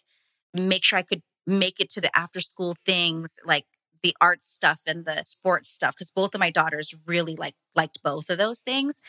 [0.53, 3.65] make sure I could make it to the after school things, like
[4.01, 5.95] the art stuff and the sports stuff.
[5.97, 9.01] Cause both of my daughters really like liked both of those things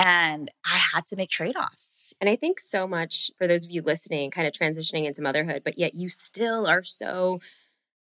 [0.00, 2.14] and I had to make trade offs.
[2.20, 5.60] And I think so much for those of you listening, kind of transitioning into motherhood,
[5.62, 7.40] but yet you still are so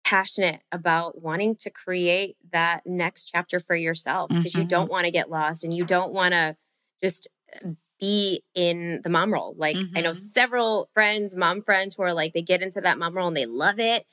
[0.05, 4.61] passionate about wanting to create that next chapter for yourself because mm-hmm.
[4.61, 6.55] you don't want to get lost and you don't want to
[7.03, 7.27] just
[7.63, 9.53] uh, be in the mom role.
[9.57, 9.97] Like mm-hmm.
[9.97, 10.15] I know mm-hmm.
[10.15, 13.45] several friends, mom friends who are like they get into that mom role and they
[13.45, 14.05] love it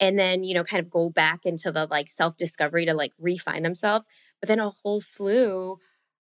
[0.00, 3.62] and then, you know, kind of go back into the like self-discovery to like refine
[3.62, 4.08] themselves.
[4.40, 5.76] But then a whole slew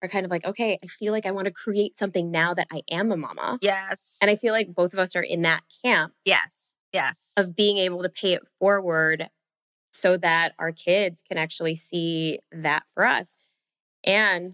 [0.01, 2.67] are kind of like, okay, I feel like I want to create something now that
[2.71, 3.59] I am a mama.
[3.61, 4.17] Yes.
[4.21, 6.13] And I feel like both of us are in that camp.
[6.25, 6.73] Yes.
[6.93, 7.33] Yes.
[7.37, 9.29] Of being able to pay it forward
[9.91, 13.37] so that our kids can actually see that for us.
[14.03, 14.53] And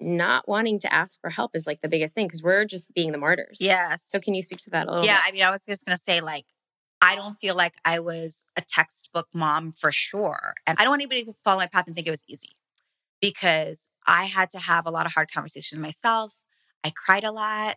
[0.00, 3.12] not wanting to ask for help is like the biggest thing because we're just being
[3.12, 3.58] the martyrs.
[3.60, 4.04] Yes.
[4.08, 5.28] So can you speak to that a little yeah, bit?
[5.28, 6.46] I mean, I was just going to say, like,
[7.00, 10.54] I don't feel like I was a textbook mom for sure.
[10.66, 12.56] And I don't want anybody to follow my path and think it was easy
[13.22, 16.42] because I had to have a lot of hard conversations myself.
[16.84, 17.76] I cried a lot.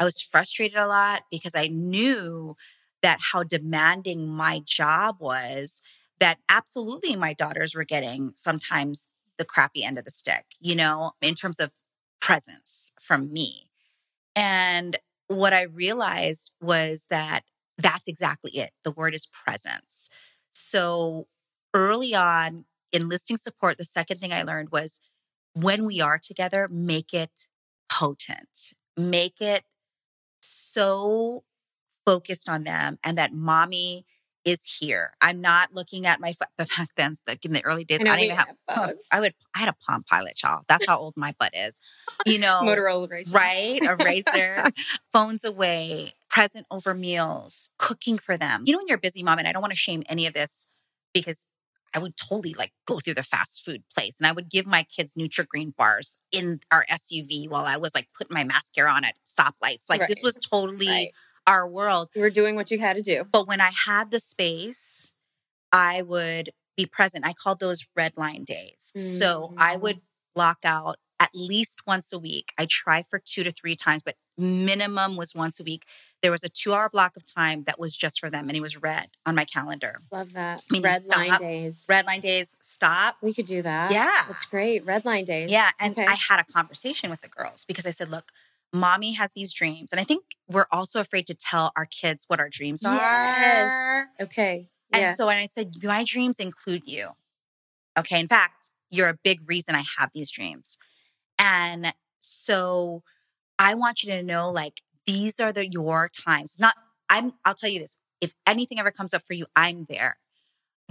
[0.00, 2.56] I was frustrated a lot because I knew
[3.02, 5.82] that how demanding my job was,
[6.18, 11.12] that absolutely my daughters were getting sometimes the crappy end of the stick, you know,
[11.20, 11.72] in terms of
[12.20, 13.68] presence from me.
[14.34, 14.96] And
[15.28, 17.42] what I realized was that
[17.76, 18.70] that's exactly it.
[18.82, 20.08] The word is presence.
[20.52, 21.26] So
[21.74, 22.64] early on,
[22.96, 25.00] enlisting support, the second thing I learned was
[25.52, 27.48] when we are together, make it
[27.88, 29.64] potent, make it
[30.42, 31.44] so
[32.04, 34.06] focused on them and that mommy
[34.46, 35.12] is here.
[35.20, 36.46] I'm not looking at my phone.
[36.56, 38.86] But back then, like in the early days, I, know, I didn't even have.
[38.86, 39.08] Phones.
[39.12, 39.34] I would.
[39.54, 40.62] I had a Palm Pilot, y'all.
[40.68, 41.80] That's how old my butt is.
[42.24, 43.80] You know, Motorola Razr, right?
[43.82, 44.72] A Razr.
[45.12, 48.62] phones away, present over meals, cooking for them.
[48.66, 50.34] You know, when you're a busy mom, and I don't want to shame any of
[50.34, 50.70] this
[51.12, 51.46] because
[51.94, 54.82] I would totally like go through the fast food place and I would give my
[54.82, 59.14] kids Nutri-Grain bars in our SUV while I was like putting my mascara on at
[59.26, 59.84] stoplights.
[59.88, 60.08] Like right.
[60.08, 61.12] this was totally right.
[61.46, 62.10] our world.
[62.14, 63.24] You were doing what you had to do.
[63.30, 65.12] But when I had the space,
[65.72, 67.26] I would be present.
[67.26, 68.92] I called those red line days.
[68.96, 69.06] Mm-hmm.
[69.06, 70.00] So I would
[70.34, 72.52] block out at least once a week.
[72.58, 75.86] I try for two to three times, but minimum was once a week
[76.22, 78.60] there was a two hour block of time that was just for them and it
[78.60, 79.98] was red on my calendar.
[80.10, 80.62] Love that.
[80.70, 81.84] I mean, red stop, line days.
[81.88, 83.16] Red line days, stop.
[83.22, 83.92] We could do that.
[83.92, 84.24] Yeah.
[84.26, 84.84] That's great.
[84.84, 85.50] Red line days.
[85.50, 85.70] Yeah.
[85.78, 86.04] And okay.
[86.04, 88.32] I had a conversation with the girls because I said, look,
[88.72, 89.92] mommy has these dreams.
[89.92, 94.08] And I think we're also afraid to tell our kids what our dreams are.
[94.20, 94.68] Okay.
[94.92, 95.16] And yes.
[95.16, 97.10] so when I said, my dreams include you.
[97.98, 98.18] Okay.
[98.18, 100.78] In fact, you're a big reason I have these dreams.
[101.38, 103.02] And so
[103.58, 106.52] I want you to know, like, these are the your times.
[106.52, 106.74] It's not,
[107.08, 107.98] I'm, I'll tell you this.
[108.20, 110.18] If anything ever comes up for you, I'm there.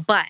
[0.06, 0.28] But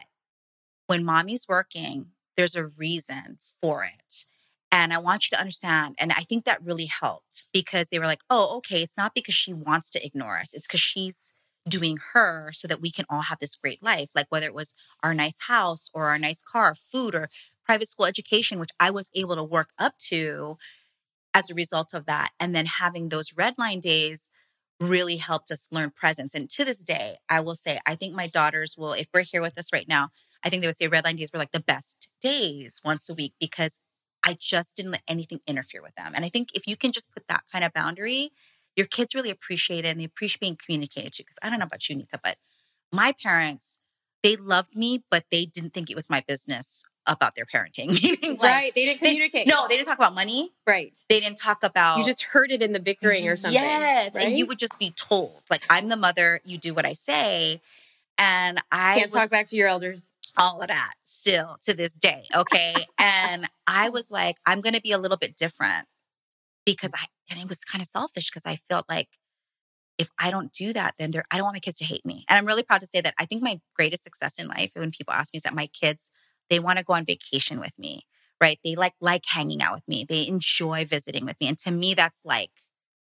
[0.88, 4.26] when mommy's working, there's a reason for it.
[4.72, 5.96] And I want you to understand.
[6.00, 9.34] And I think that really helped because they were like, oh, okay, it's not because
[9.34, 10.54] she wants to ignore us.
[10.54, 11.34] It's because she's
[11.68, 14.10] doing her so that we can all have this great life.
[14.16, 17.30] Like whether it was our nice house or our nice car, food or
[17.66, 20.58] private school education, which I was able to work up to
[21.36, 22.32] as a result of that.
[22.40, 24.32] And then having those red line days
[24.80, 26.34] really helped us learn presence.
[26.34, 29.42] And to this day, I will say, I think my daughters will, if we're here
[29.42, 30.10] with us right now,
[30.44, 33.14] I think they would say red line days were like the best days once a
[33.14, 33.82] week because
[34.26, 36.14] I just didn't let anything interfere with them.
[36.16, 38.32] And I think if you can just put that kind of boundary,
[38.76, 41.24] your kids really appreciate it and they appreciate being communicated to.
[41.24, 42.38] Because I don't know about you, Neeta, but
[42.92, 43.82] my parents,
[44.24, 47.90] they loved me, but they didn't think it was my business about their parenting.
[48.24, 48.72] like, right.
[48.76, 49.46] They didn't communicate.
[49.46, 50.52] They, no, they didn't talk about money.
[50.66, 50.98] Right.
[51.10, 52.00] They didn't talk about.
[52.00, 53.60] You just heard it in the bickering or something.
[53.60, 54.16] Yes.
[54.16, 54.28] Right?
[54.28, 57.62] And you would just be told, like, I'm the mother, you do what I say.
[58.18, 60.14] And I can't was, talk back to your elders.
[60.38, 62.24] all of that still to this day.
[62.36, 62.74] Okay.
[62.98, 65.88] and I was like, I'm going to be a little bit different
[66.66, 69.10] because I, and it was kind of selfish because I felt like
[69.98, 72.26] if I don't do that, then I don't want my kids to hate me.
[72.30, 74.92] And I'm really proud to say that I think my greatest success in life when
[74.92, 76.12] people ask me is that my kids,
[76.50, 78.06] they want to go on vacation with me,
[78.42, 78.60] right?
[78.64, 80.06] They like, like hanging out with me.
[80.08, 81.48] They enjoy visiting with me.
[81.48, 82.52] And to me, that's like,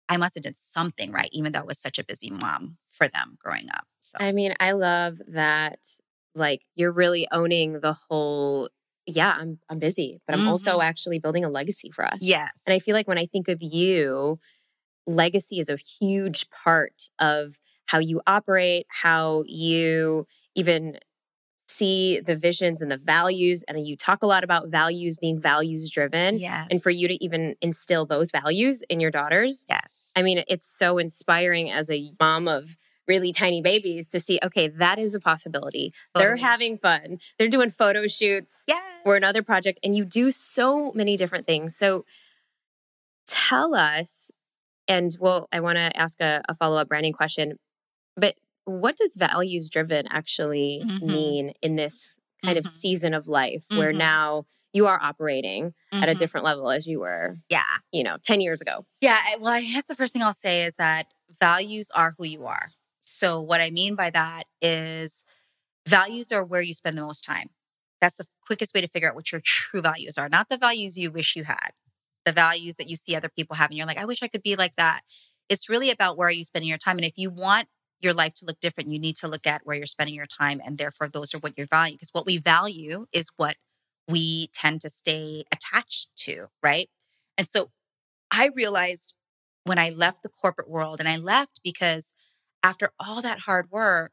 [0.08, 3.08] I must have done something right, even though I was such a busy mom for
[3.08, 3.86] them growing up.
[4.00, 5.78] So I mean, I love that
[6.34, 8.68] like you're really owning the whole
[9.06, 10.50] yeah, I'm I'm busy, but I'm mm-hmm.
[10.50, 12.18] also actually building a legacy for us.
[12.20, 12.62] Yes.
[12.66, 14.38] And I feel like when I think of you,
[15.06, 20.98] legacy is a huge part of how you operate, how you even
[21.72, 23.64] see the visions and the values.
[23.64, 26.38] And you talk a lot about values being values driven.
[26.38, 26.68] Yes.
[26.70, 29.66] And for you to even instill those values in your daughters.
[29.68, 30.10] Yes.
[30.14, 32.76] I mean, it's so inspiring as a mom of
[33.08, 35.92] really tiny babies to see, okay, that is a possibility.
[36.14, 37.18] They're having fun.
[37.38, 38.80] They're doing photo shoots yeah.
[39.04, 41.74] or another project, and you do so many different things.
[41.74, 42.04] So
[43.26, 44.30] tell us,
[44.86, 47.58] and well, I want to ask a, a follow up branding question,
[48.16, 51.06] but what does values driven actually mm-hmm.
[51.06, 52.66] mean in this kind mm-hmm.
[52.66, 53.78] of season of life mm-hmm.
[53.78, 56.18] where now you are operating at a mm-hmm.
[56.18, 59.86] different level as you were yeah you know 10 years ago yeah well i guess
[59.86, 61.06] the first thing i'll say is that
[61.40, 62.70] values are who you are
[63.04, 65.24] so, what I mean by that is
[65.86, 67.50] values are where you spend the most time.
[68.00, 70.98] That's the quickest way to figure out what your true values are, not the values
[70.98, 71.70] you wish you had,
[72.24, 73.70] the values that you see other people have.
[73.70, 75.02] And you're like, I wish I could be like that.
[75.48, 76.96] It's really about where are you spending your time.
[76.96, 77.66] And if you want
[78.02, 80.60] your life to look different, you need to look at where you're spending your time.
[80.64, 81.94] And therefore, those are what you value.
[81.94, 83.56] Because what we value is what
[84.08, 86.88] we tend to stay attached to, right?
[87.38, 87.70] And so
[88.30, 89.16] I realized
[89.64, 92.14] when I left the corporate world, and I left because
[92.62, 94.12] after all that hard work,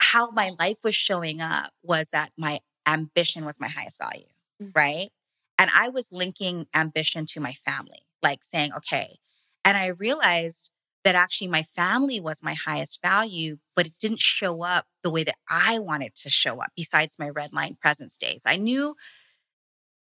[0.00, 4.26] how my life was showing up was that my ambition was my highest value,
[4.60, 4.70] mm-hmm.
[4.74, 5.10] right?
[5.58, 9.18] And I was linking ambition to my family, like saying, okay.
[9.64, 10.72] And I realized
[11.04, 15.24] that actually my family was my highest value, but it didn't show up the way
[15.24, 18.44] that I wanted to show up, besides my red line presence days.
[18.46, 18.96] I knew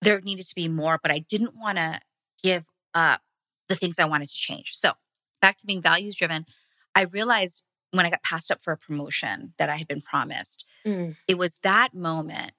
[0.02, 2.00] there needed to be more, but I didn't want to
[2.44, 3.22] give up
[3.68, 4.72] the things I wanted to change.
[4.74, 4.94] So
[5.42, 6.46] back to being values driven,
[6.96, 10.66] I realized when I got passed up for a promotion that I had been promised,
[10.86, 11.16] mm.
[11.28, 12.52] it was that moment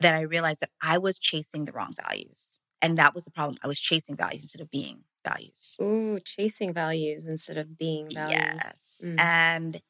[0.00, 2.60] that I realized that I was chasing the wrong values.
[2.82, 3.58] And that was the problem.
[3.62, 5.76] I was chasing values instead of being values.
[5.80, 8.38] Ooh, chasing values instead of being values.
[8.38, 9.02] Yes.
[9.04, 9.20] Mm.
[9.20, 9.82] And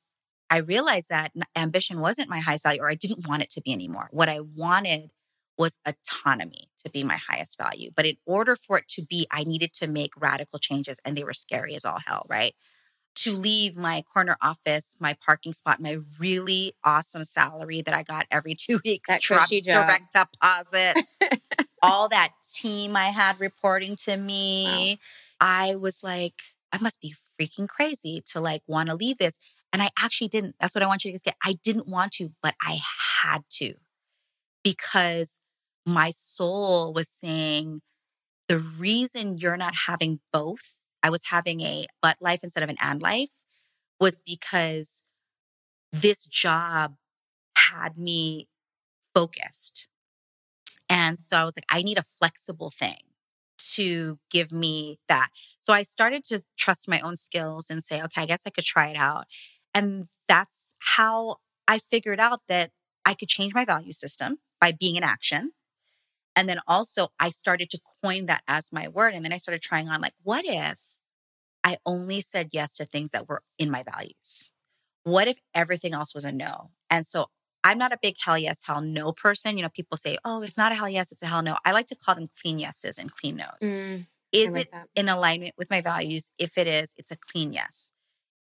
[0.50, 3.72] I realized that ambition wasn't my highest value, or I didn't want it to be
[3.72, 4.08] anymore.
[4.10, 5.10] What I wanted
[5.56, 7.90] was autonomy to be my highest value.
[7.94, 11.24] But in order for it to be, I needed to make radical changes, and they
[11.24, 12.54] were scary as all hell, right?
[13.22, 18.26] To leave my corner office, my parking spot, my really awesome salary that I got
[18.30, 21.08] every two weeks, that truck, direct deposit,
[21.82, 24.98] all that team I had reporting to me.
[25.00, 25.06] Wow.
[25.40, 29.38] I was like, I must be freaking crazy to like want to leave this.
[29.72, 30.56] And I actually didn't.
[30.60, 31.36] That's what I want you to get.
[31.44, 32.80] I didn't want to, but I
[33.22, 33.74] had to
[34.64, 35.40] because
[35.86, 37.80] my soul was saying,
[38.48, 42.76] the reason you're not having both I was having a but life instead of an
[42.80, 43.44] and life
[43.98, 45.04] was because
[45.92, 46.96] this job
[47.56, 48.48] had me
[49.14, 49.88] focused.
[50.88, 52.98] And so I was like, I need a flexible thing
[53.74, 55.28] to give me that.
[55.60, 58.64] So I started to trust my own skills and say, okay, I guess I could
[58.64, 59.26] try it out.
[59.74, 61.36] And that's how
[61.68, 62.70] I figured out that
[63.04, 65.52] I could change my value system by being in action.
[66.36, 69.14] And then also I started to coin that as my word.
[69.14, 70.78] And then I started trying on like, what if
[71.64, 74.52] I only said yes to things that were in my values?
[75.02, 76.70] What if everything else was a no?
[76.88, 77.26] And so
[77.62, 79.56] I'm not a big hell yes, hell no person.
[79.56, 81.56] You know, people say, oh, it's not a hell yes, it's a hell no.
[81.64, 83.70] I like to call them clean yeses and clean no's.
[83.70, 84.88] Mm, is like it that.
[84.94, 86.32] in alignment with my values?
[86.38, 87.92] If it is, it's a clean yes.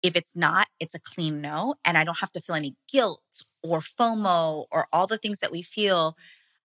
[0.02, 1.76] If it's not, it's a clean no.
[1.84, 3.22] And I don't have to feel any guilt
[3.62, 6.16] or FOMO or all the things that we feel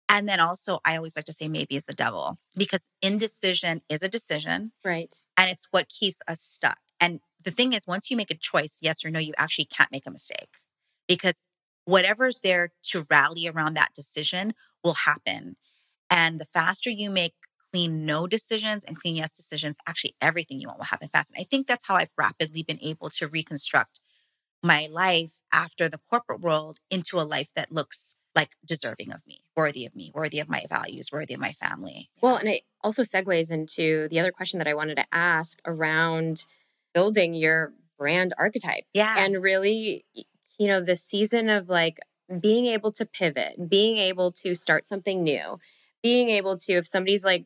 [0.08, 4.04] and then also, I always like to say maybe is the devil because indecision is
[4.04, 4.72] a decision.
[4.84, 5.14] Right.
[5.38, 6.78] And it's what keeps us stuck.
[7.00, 9.92] And the thing is, once you make a choice, yes or no, you actually can't
[9.92, 10.50] make a mistake
[11.08, 11.42] because
[11.86, 14.54] whatever's there to rally around that decision
[14.84, 15.56] will happen.
[16.10, 17.34] And the faster you make
[17.72, 21.32] clean no decisions and clean yes decisions, actually everything you want will happen fast.
[21.32, 24.00] And I think that's how I've rapidly been able to reconstruct
[24.64, 29.42] my life after the corporate world into a life that looks like deserving of me,
[29.56, 32.10] worthy of me, worthy of my values, worthy of my family.
[32.22, 36.44] Well, and it also segues into the other question that I wanted to ask around
[36.94, 38.84] building your brand archetype.
[38.94, 39.16] Yeah.
[39.18, 40.06] And really,
[40.60, 42.00] you know, the season of like
[42.40, 45.60] being able to pivot, being able to start something new,
[46.04, 47.46] being able to, if somebody's like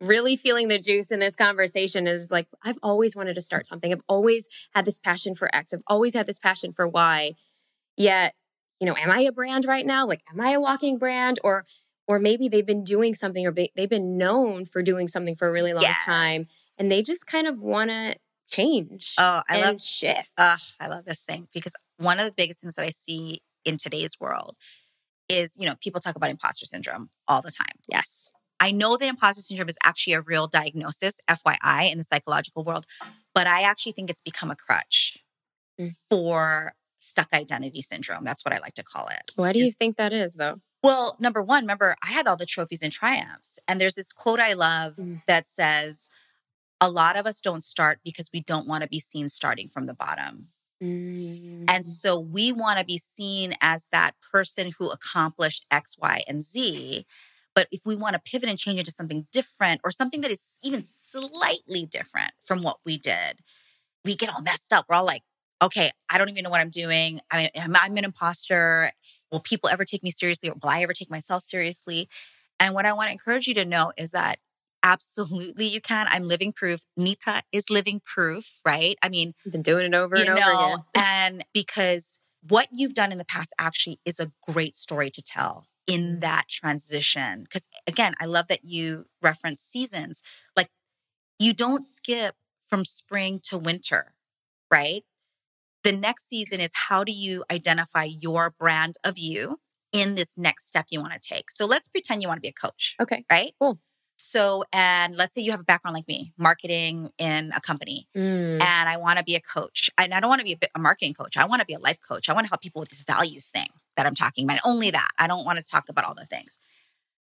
[0.00, 3.92] really feeling the juice in this conversation, is like, I've always wanted to start something.
[3.92, 5.72] I've always had this passion for X.
[5.72, 7.34] I've always had this passion for Y.
[7.96, 8.34] Yet,
[8.80, 10.06] you know, am I a brand right now?
[10.06, 11.40] Like, am I a walking brand?
[11.42, 11.64] Or,
[12.08, 15.52] or maybe they've been doing something or they've been known for doing something for a
[15.52, 15.98] really long yes.
[16.04, 16.44] time
[16.78, 18.16] and they just kind of want to
[18.48, 22.62] change oh i love shift uh, i love this thing because one of the biggest
[22.62, 24.56] things that i see in today's world
[25.28, 29.06] is you know people talk about imposter syndrome all the time yes i know that
[29.06, 32.86] imposter syndrome is actually a real diagnosis fyi in the psychological world
[33.34, 35.18] but i actually think it's become a crutch
[35.78, 35.94] mm.
[36.08, 36.72] for
[37.08, 40.12] stuck identity syndrome that's what i like to call it why do you think that
[40.12, 43.58] is though well, number one, remember, I had all the trophies and triumphs.
[43.66, 45.22] And there's this quote I love mm.
[45.26, 46.08] that says,
[46.80, 49.86] a lot of us don't start because we don't want to be seen starting from
[49.86, 50.48] the bottom.
[50.82, 51.64] Mm.
[51.68, 56.40] And so we want to be seen as that person who accomplished X, Y, and
[56.40, 57.04] Z.
[57.54, 60.60] But if we want to pivot and change into something different or something that is
[60.62, 63.40] even slightly different from what we did,
[64.04, 64.86] we get all messed up.
[64.88, 65.22] We're all like,
[65.60, 67.20] okay, I don't even know what I'm doing.
[67.30, 68.92] I mean, I'm, an imposter
[69.30, 72.08] will people ever take me seriously will I ever take myself seriously?
[72.60, 74.38] And what I want to encourage you to know is that
[74.82, 76.06] absolutely you can.
[76.10, 76.84] I'm living proof.
[76.98, 78.96] Neeta is living proof, right?
[79.02, 80.84] I mean, You've been doing it over and know, over again.
[80.94, 85.66] and because what you've done in the past actually is a great story to tell
[85.86, 86.20] in mm.
[86.20, 87.42] that transition.
[87.42, 90.22] Because again, I love that you reference seasons.
[90.56, 90.68] Like
[91.38, 92.34] you don't skip
[92.66, 94.14] from spring to winter,
[94.70, 95.04] right?
[95.84, 99.60] The next season is how do you identify your brand of you
[99.92, 101.50] in this next step you want to take?
[101.50, 102.96] So let's pretend you want to be a coach.
[103.00, 103.24] Okay.
[103.30, 103.52] Right?
[103.60, 103.78] Cool.
[104.20, 108.60] So, and let's say you have a background like me, marketing in a company, mm.
[108.60, 109.88] and I want to be a coach.
[109.96, 111.36] And I don't want to be a, a marketing coach.
[111.36, 112.28] I want to be a life coach.
[112.28, 114.58] I want to help people with this values thing that I'm talking about.
[114.66, 115.08] Only that.
[115.18, 116.58] I don't want to talk about all the things.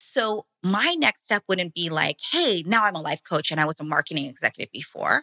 [0.00, 3.64] So, my next step wouldn't be like, hey, now I'm a life coach and I
[3.64, 5.22] was a marketing executive before.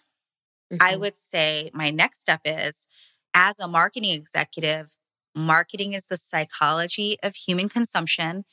[0.72, 0.82] Mm-hmm.
[0.82, 2.88] I would say my next step is
[3.34, 4.98] as a marketing executive,
[5.36, 8.46] marketing is the psychology of human consumption.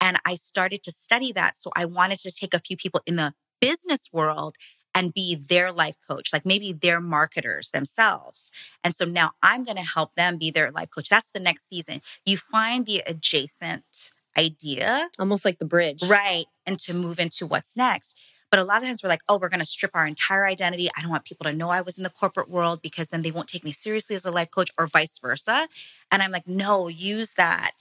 [0.00, 1.56] And I started to study that.
[1.56, 4.56] So I wanted to take a few people in the business world
[4.94, 8.50] and be their life coach, like maybe they're marketers themselves.
[8.82, 11.08] And so now I'm going to help them be their life coach.
[11.08, 12.02] That's the next season.
[12.24, 16.02] You find the adjacent idea, almost like the bridge.
[16.02, 16.46] Right.
[16.66, 18.18] And to move into what's next.
[18.50, 20.88] But a lot of times we're like, oh, we're going to strip our entire identity.
[20.96, 23.30] I don't want people to know I was in the corporate world because then they
[23.30, 25.68] won't take me seriously as a life coach or vice versa.
[26.10, 27.72] And I'm like, no, use that.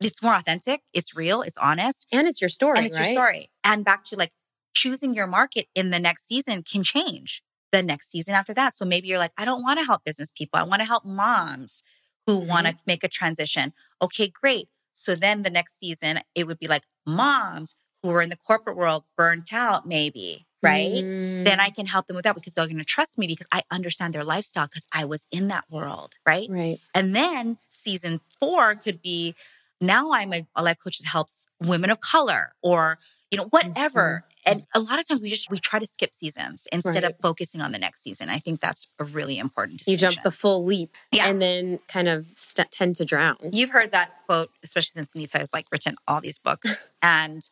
[0.00, 0.82] It's more authentic.
[0.92, 1.42] It's real.
[1.42, 2.06] It's honest.
[2.12, 2.76] And it's your story.
[2.76, 3.06] And it's right?
[3.06, 3.50] your story.
[3.64, 4.32] And back to like
[4.74, 8.74] choosing your market in the next season can change the next season after that.
[8.74, 10.58] So maybe you're like, I don't want to help business people.
[10.58, 11.82] I want to help moms
[12.26, 12.48] who mm-hmm.
[12.48, 13.72] want to make a transition.
[14.00, 14.68] Okay, great.
[14.92, 18.76] So then the next season, it would be like moms who are in the corporate
[18.76, 21.02] world burnt out, maybe, right?
[21.04, 21.44] Mm.
[21.44, 23.62] Then I can help them with that because they're going to trust me because I
[23.70, 26.48] understand their lifestyle because I was in that world, right?
[26.48, 26.78] Right.
[26.94, 29.34] And then season four could be
[29.80, 32.98] now I'm a, a life coach that helps women of color or
[33.30, 34.50] you know whatever mm-hmm.
[34.50, 37.04] and a lot of times we just we try to skip seasons instead right.
[37.04, 40.30] of focusing on the next season i think that's a really important you jump the
[40.30, 41.28] full leap yeah.
[41.28, 45.38] and then kind of st- tend to drown you've heard that quote especially since Neeta
[45.38, 47.48] has like written all these books and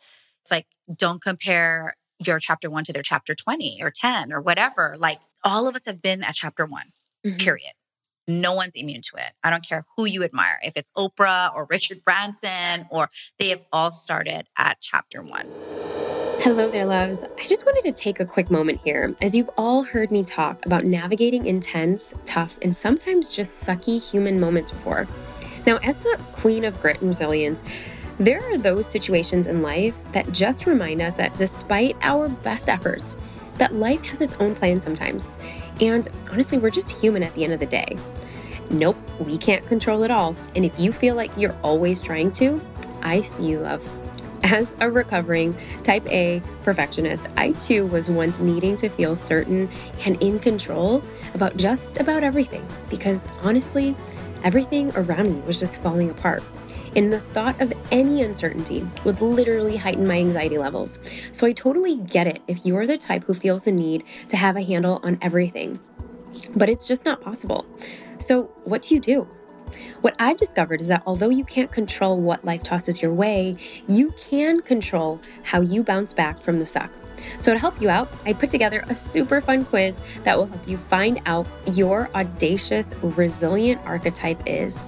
[0.47, 0.67] it's like,
[0.97, 1.95] don't compare
[2.25, 4.97] your chapter one to their chapter 20 or 10 or whatever.
[4.99, 6.93] Like, all of us have been at chapter one,
[7.25, 7.37] mm-hmm.
[7.37, 7.73] period.
[8.29, 9.33] No one's immune to it.
[9.45, 13.63] I don't care who you admire, if it's Oprah or Richard Branson, or they have
[13.73, 15.49] all started at chapter one.
[16.41, 17.25] Hello there, loves.
[17.39, 20.65] I just wanted to take a quick moment here as you've all heard me talk
[20.67, 25.09] about navigating intense, tough, and sometimes just sucky human moments before.
[25.67, 27.65] Now, as the queen of grit and resilience,
[28.19, 33.17] there are those situations in life that just remind us that despite our best efforts,
[33.57, 35.31] that life has its own plan sometimes.
[35.81, 37.97] And honestly, we're just human at the end of the day.
[38.71, 40.35] Nope, we can't control it all.
[40.55, 42.61] And if you feel like you're always trying to,
[43.03, 43.87] I see you, love.
[44.43, 49.69] As a recovering type A perfectionist, I too was once needing to feel certain
[50.05, 51.03] and in control
[51.35, 53.95] about just about everything because honestly,
[54.45, 56.43] everything around me was just falling apart
[56.97, 60.99] and the thought of any uncertainty would literally heighten my anxiety levels.
[61.31, 64.57] So I totally get it if you're the type who feels the need to have
[64.57, 65.79] a handle on everything.
[66.55, 67.67] But it's just not possible.
[68.19, 69.29] So, what do you do?
[70.01, 74.15] What I've discovered is that although you can't control what life tosses your way, you
[74.19, 76.91] can control how you bounce back from the suck.
[77.39, 80.69] So, to help you out, I put together a super fun quiz that will help
[80.69, 84.85] you find out your audacious, resilient archetype is.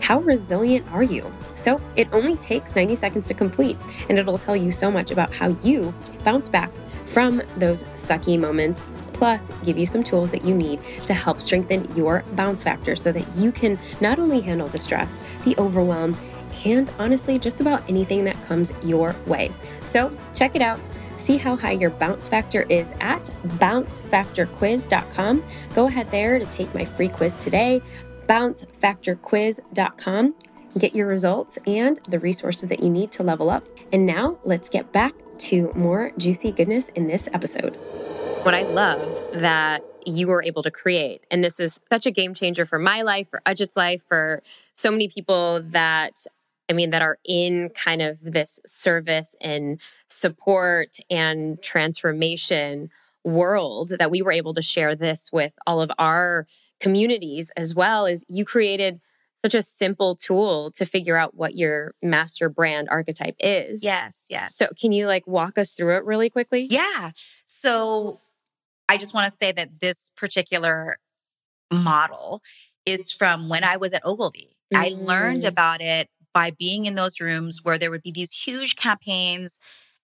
[0.00, 1.30] How resilient are you?
[1.54, 3.76] So it only takes 90 seconds to complete,
[4.08, 5.94] and it'll tell you so much about how you
[6.24, 6.70] bounce back
[7.06, 8.80] from those sucky moments
[9.20, 13.12] plus give you some tools that you need to help strengthen your bounce factor so
[13.12, 16.16] that you can not only handle the stress, the overwhelm,
[16.64, 19.52] and honestly, just about anything that comes your way.
[19.82, 20.80] So check it out.
[21.18, 23.22] See how high your bounce factor is at
[23.58, 25.44] bouncefactorquiz.com.
[25.74, 27.82] Go ahead there to take my free quiz today,
[28.30, 30.34] bouncefactorquiz.com.
[30.78, 33.66] Get your results and the resources that you need to level up.
[33.92, 37.74] And now let's get back to more juicy goodness in this episode.
[38.44, 42.32] What I love that you were able to create, and this is such a game
[42.32, 46.24] changer for my life, for Ajit's life, for so many people that
[46.68, 52.90] I mean, that are in kind of this service and support and transformation
[53.24, 56.46] world that we were able to share this with all of our
[56.80, 59.00] communities as well is you created
[59.42, 63.82] such a simple tool to figure out what your master brand archetype is.
[63.82, 64.54] Yes, yes.
[64.54, 66.66] So can you like walk us through it really quickly?
[66.68, 67.12] Yeah.
[67.46, 68.20] So
[68.88, 70.98] I just want to say that this particular
[71.72, 72.42] model
[72.84, 74.56] is from when I was at Ogilvy.
[74.74, 74.82] Mm-hmm.
[74.82, 75.48] I learned mm.
[75.48, 79.58] about it by being in those rooms where there would be these huge campaigns.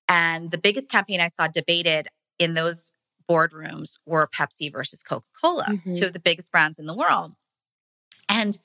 [0.08, 2.08] And the biggest campaign I saw debated
[2.38, 2.92] in those
[3.28, 5.94] boardrooms were Pepsi versus Coca Cola, mm-hmm.
[5.94, 7.32] two of the biggest brands in the world.
[8.28, 8.58] And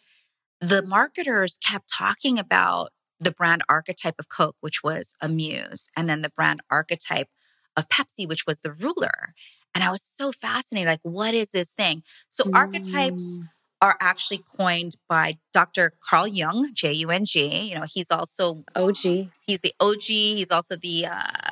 [0.59, 2.89] the marketers kept talking about
[3.19, 7.29] the brand archetype of Coke, which was a muse, and then the brand archetype
[7.77, 9.33] of Pepsi, which was the ruler.
[9.73, 12.03] And I was so fascinated like, what is this thing?
[12.29, 12.55] So, mm.
[12.55, 13.39] archetypes
[13.81, 15.93] are actually coined by Dr.
[16.07, 17.69] Carl Jung, J U N G.
[17.69, 19.29] You know, he's also OG.
[19.45, 20.03] He's the OG.
[20.03, 21.50] He's also the, uh,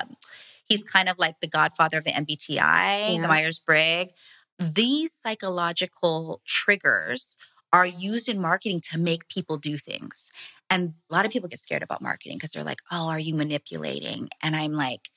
[0.70, 3.20] he's kind of like the godfather of the MBTI, yeah.
[3.20, 4.12] the Myers Briggs.
[4.58, 7.36] These psychological triggers
[7.72, 10.32] are used in marketing to make people do things.
[10.68, 13.34] And a lot of people get scared about marketing because they're like, oh, are you
[13.34, 14.28] manipulating?
[14.42, 15.10] And I'm like,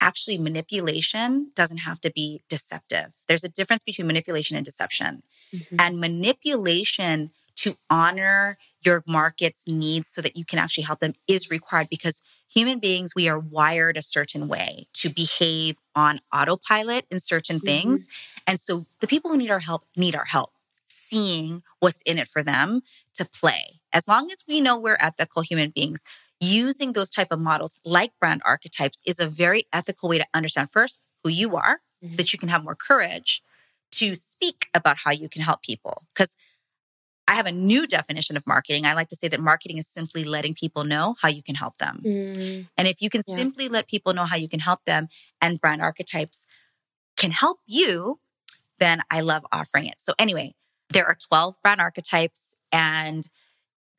[0.00, 3.12] actually, manipulation doesn't have to be deceptive.
[3.26, 5.22] There's a difference between manipulation and deception.
[5.54, 5.76] Mm-hmm.
[5.78, 11.50] And manipulation to honor your market's needs so that you can actually help them is
[11.50, 17.20] required because human beings, we are wired a certain way to behave on autopilot in
[17.20, 17.66] certain mm-hmm.
[17.66, 18.08] things.
[18.46, 20.52] And so the people who need our help need our help,
[20.86, 22.82] seeing what's in it for them
[23.14, 23.80] to play.
[23.92, 26.04] As long as we know we're ethical human beings,
[26.40, 30.70] using those type of models like brand archetypes is a very ethical way to understand
[30.70, 32.08] first who you are mm-hmm.
[32.08, 33.42] so that you can have more courage
[33.90, 36.04] to speak about how you can help people.
[36.14, 36.36] Because
[37.28, 38.86] I have a new definition of marketing.
[38.86, 41.76] I like to say that marketing is simply letting people know how you can help
[41.76, 42.00] them.
[42.04, 42.68] Mm.
[42.76, 43.36] And if you can yeah.
[43.36, 45.08] simply let people know how you can help them
[45.40, 46.46] and brand archetypes
[47.18, 48.18] can help you,
[48.78, 49.96] then I love offering it.
[49.98, 50.54] So, anyway,
[50.88, 53.28] there are 12 brand archetypes and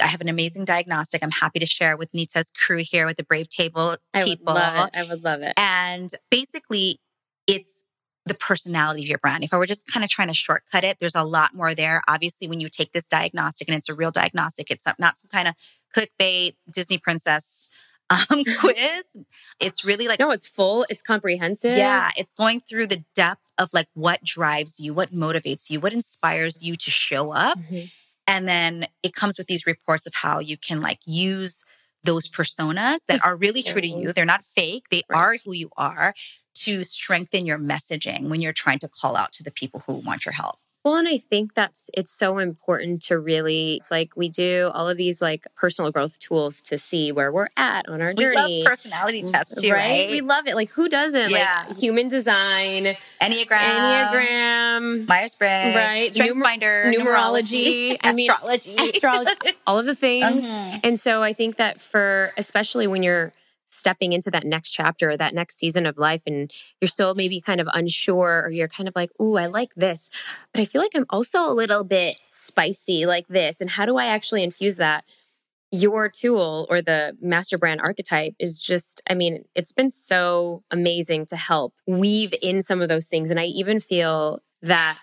[0.02, 1.22] I have an amazing diagnostic.
[1.24, 4.58] I'm happy to share with Neeta's crew here with the Brave Table people.
[4.58, 4.98] I would love it.
[4.98, 5.54] I would love it.
[5.58, 7.00] And basically,
[7.46, 7.86] it's
[8.26, 9.44] the personality of your brand.
[9.44, 12.02] If I were just kind of trying to shortcut it, there's a lot more there.
[12.08, 15.48] Obviously, when you take this diagnostic and it's a real diagnostic, it's not some kind
[15.48, 15.56] of
[15.96, 17.70] clickbait Disney princess
[18.10, 19.24] um, quiz.
[19.60, 20.86] It's really like no, it's full.
[20.90, 21.78] It's comprehensive.
[21.78, 25.94] Yeah, it's going through the depth of like what drives you, what motivates you, what
[25.94, 27.86] inspires you to show up, mm-hmm.
[28.28, 31.64] and then it comes with these reports of how you can like use
[32.04, 34.14] those personas that are really true to you.
[34.14, 34.86] They're not fake.
[34.90, 35.18] They right.
[35.18, 36.14] are who you are
[36.64, 40.26] to strengthen your messaging when you're trying to call out to the people who want
[40.26, 40.60] your help.
[40.86, 44.88] Well, and I think that's it's so important to really it's like we do all
[44.88, 48.60] of these like personal growth tools to see where we're at on our journey.
[48.60, 50.08] We love personality tests too, right?
[50.08, 50.12] right?
[50.12, 50.56] We love it.
[50.56, 51.32] Like who doesn't?
[51.32, 51.66] Yeah.
[51.68, 56.14] Like human design, Enneagram, Enneagram, Myers Briggs, right?
[56.14, 59.32] Strength Numer- Finder, numerology, numerology I mean, astrology, astrology,
[59.68, 60.46] all of the things.
[60.46, 60.80] Mm-hmm.
[60.86, 63.34] And so I think that for especially when you're
[63.70, 66.52] stepping into that next chapter or that next season of life and
[66.82, 70.10] you're still maybe kind of unsure or you're kind of like, "Ooh, I like this,
[70.54, 73.98] but I feel like I'm also a little bit spicy like this." And how do
[73.98, 75.06] I actually infuse that?
[75.72, 81.28] Your tool or the master brand archetype is just, I mean, it's been so amazing
[81.28, 83.30] to help weave in some of those things.
[83.30, 84.98] And I even feel that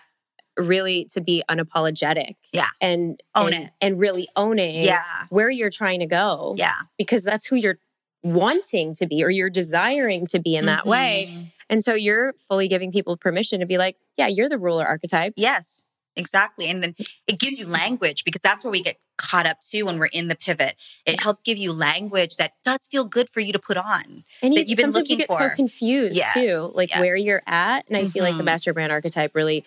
[0.57, 2.35] really to be unapologetic.
[2.51, 2.67] Yeah.
[2.81, 3.71] And own and, it.
[3.79, 5.25] And really owning yeah.
[5.29, 6.55] where you're trying to go.
[6.57, 6.75] Yeah.
[6.97, 7.79] Because that's who you're
[8.23, 10.89] wanting to be or you're desiring to be in that mm-hmm.
[10.89, 11.53] way.
[11.69, 15.33] And so you're fully giving people permission to be like, yeah, you're the ruler archetype.
[15.35, 15.83] Yes,
[16.15, 16.69] exactly.
[16.69, 16.95] And then
[17.27, 20.27] it gives you language because that's where we get caught up too when we're in
[20.27, 20.75] the pivot.
[21.05, 24.23] It helps give you language that does feel good for you to put on.
[24.41, 25.39] And you, that you've been looking you get for.
[25.39, 27.01] so confused yes, too, like yes.
[27.01, 27.87] where you're at.
[27.87, 28.09] And I mm-hmm.
[28.09, 28.45] feel like the mm-hmm.
[28.45, 29.65] master brand archetype really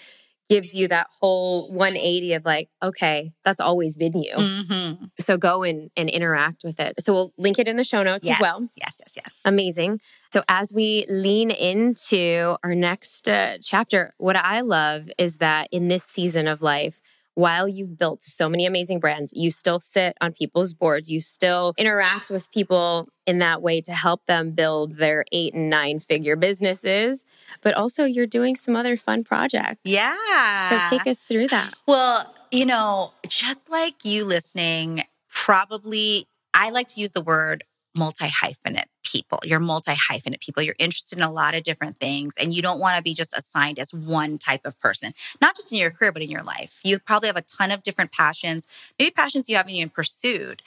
[0.50, 4.34] gives you that whole 180 of like, okay, that's always been you.
[4.34, 5.04] Mm-hmm.
[5.20, 6.94] So go and, and interact with it.
[6.98, 8.60] So we'll link it in the show notes Yes, as well.
[8.76, 9.42] yes, yes, yes.
[9.44, 10.00] Amazing.
[10.32, 15.86] So as we lean into our next uh, chapter, what I love is that in
[15.86, 17.00] this season of life,
[17.40, 21.10] while you've built so many amazing brands, you still sit on people's boards.
[21.10, 25.70] You still interact with people in that way to help them build their eight and
[25.70, 27.24] nine figure businesses.
[27.62, 29.80] But also, you're doing some other fun projects.
[29.84, 30.68] yeah.
[30.68, 31.72] So take us through that.
[31.86, 37.64] Well, you know, just like you listening, probably I like to use the word
[37.94, 39.38] multi hyphenate people.
[39.44, 40.62] You're multi hyphenate people.
[40.62, 43.36] You're interested in a lot of different things and you don't want to be just
[43.36, 46.80] assigned as one type of person, not just in your career, but in your life.
[46.84, 48.66] You probably have a ton of different passions,
[48.98, 50.62] maybe passions you haven't even pursued.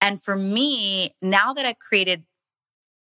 [0.00, 2.24] And for me, now that I've created,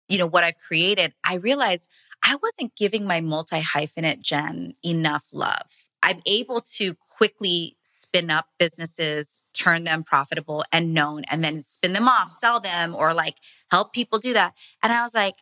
[0.08, 1.90] you know, what I've created, I realized
[2.22, 5.88] I wasn't giving my multi hyphenate Jen enough love.
[6.02, 7.76] I'm able to quickly
[8.16, 12.94] spin up businesses, turn them profitable and known, and then spin them off, sell them,
[12.94, 13.36] or like
[13.70, 14.54] help people do that.
[14.82, 15.36] And I was like,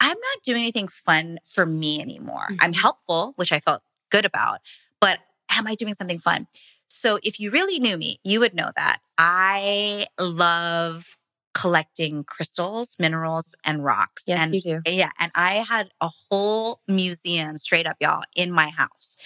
[0.00, 2.48] I'm not doing anything fun for me anymore.
[2.60, 2.80] I'm Mhm.
[2.80, 4.60] helpful, which I felt good about,
[5.00, 6.46] but am I doing something fun?
[6.88, 11.16] So if you really knew me, you would know that I love
[11.54, 14.24] collecting crystals, minerals, and rocks.
[14.26, 14.80] Yes, and you do.
[14.86, 15.10] yeah.
[15.18, 19.16] And I had a whole museum straight up, y'all, in my house.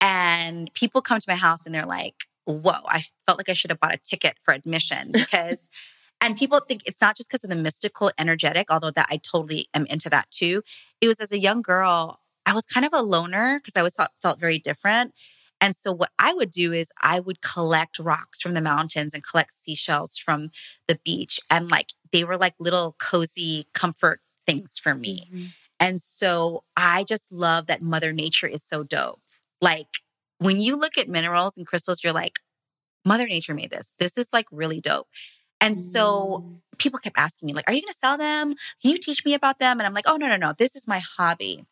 [0.00, 3.70] And people come to my house and they're like, whoa, I felt like I should
[3.70, 5.68] have bought a ticket for admission because,
[6.20, 9.68] and people think it's not just because of the mystical, energetic, although that I totally
[9.74, 10.62] am into that too.
[11.00, 13.94] It was as a young girl, I was kind of a loner because I always
[13.94, 15.12] thought, felt very different.
[15.60, 19.22] And so what I would do is I would collect rocks from the mountains and
[19.22, 20.50] collect seashells from
[20.86, 21.40] the beach.
[21.50, 25.28] And like they were like little cozy comfort things for me.
[25.32, 25.48] Mhm.
[25.80, 29.20] And so I just love that Mother Nature is so dope.
[29.60, 29.88] Like
[30.38, 32.40] when you look at minerals and crystals, you're like,
[33.04, 33.92] Mother Nature made this.
[33.98, 35.08] This is like really dope.
[35.60, 36.78] And so Mm.
[36.78, 38.54] people kept asking me, like, are you going to sell them?
[38.82, 39.78] Can you teach me about them?
[39.78, 40.52] And I'm like, oh, no, no, no.
[40.56, 41.64] This is my hobby.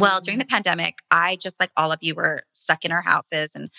[0.00, 3.54] Well, during the pandemic, I just like all of you were stuck in our houses
[3.54, 3.70] and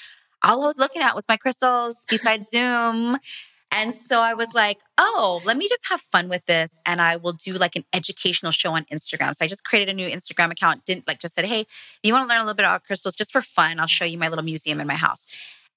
[0.44, 3.18] all I was looking at was my crystals besides Zoom.
[3.72, 6.80] And so I was like, oh, let me just have fun with this.
[6.86, 9.36] And I will do like an educational show on Instagram.
[9.36, 11.66] So I just created a new Instagram account, didn't like just said, hey,
[12.02, 14.18] you want to learn a little bit about crystals just for fun, I'll show you
[14.18, 15.28] my little museum in my house.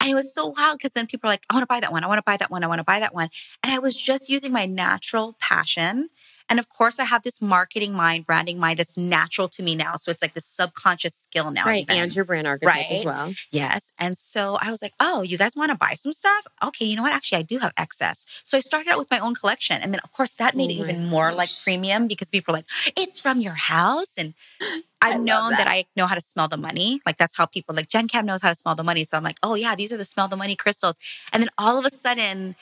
[0.01, 1.91] And it was so wild because then people are like, I want to buy that
[1.91, 2.05] one.
[2.05, 2.63] I want to buy that one.
[2.63, 3.31] I want to buy that one.
[3.63, 6.11] And I was just using my natural passion.
[6.49, 9.97] And of course, I have this marketing mind, branding mind that's natural to me now.
[9.97, 11.67] So it's like this subconscious skill now.
[11.67, 11.83] right.
[11.83, 11.97] even.
[11.97, 13.35] And your brand archetype as well.
[13.51, 13.93] Yes.
[13.99, 16.47] And so I was like, oh, you guys want to buy some stuff?
[16.65, 17.13] Okay, you know what?
[17.13, 18.25] Actually, I do have excess.
[18.45, 19.81] So I started out with my own collection.
[19.83, 22.55] And then, of course, that made Oh it even oh more like premium because people
[22.55, 24.17] are like, it's from your house.
[24.17, 24.35] And
[25.03, 25.59] I've known that.
[25.59, 25.69] that.
[25.69, 27.01] I know how to smell the money.
[27.05, 29.05] Like that's how people like Jen Kem knows how to smell the money.
[29.05, 30.99] So I'm like, oh, yeah, these are the smell the money crystals.
[31.33, 32.57] And then all of a sudden,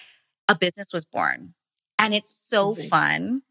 [0.48, 1.54] a business was born.
[1.98, 2.90] And it's so Amazing.
[2.90, 3.42] fun.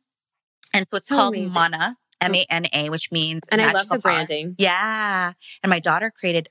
[0.76, 1.54] And so it's So called amazing.
[1.54, 4.00] Mana, M A N A, which means And I love the power.
[4.00, 4.56] branding.
[4.58, 5.34] Yeah.
[5.64, 6.48] And my daughter created,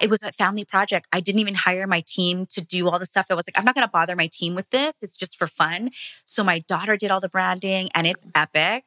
[0.00, 1.06] it was a family project.
[1.12, 3.26] I didn't even hire my team to do all the stuff.
[3.30, 5.02] I was like, I'm not going to bother my team with this.
[5.02, 5.90] It's just for fun.
[6.24, 8.84] So my daughter did all the branding and it's epic.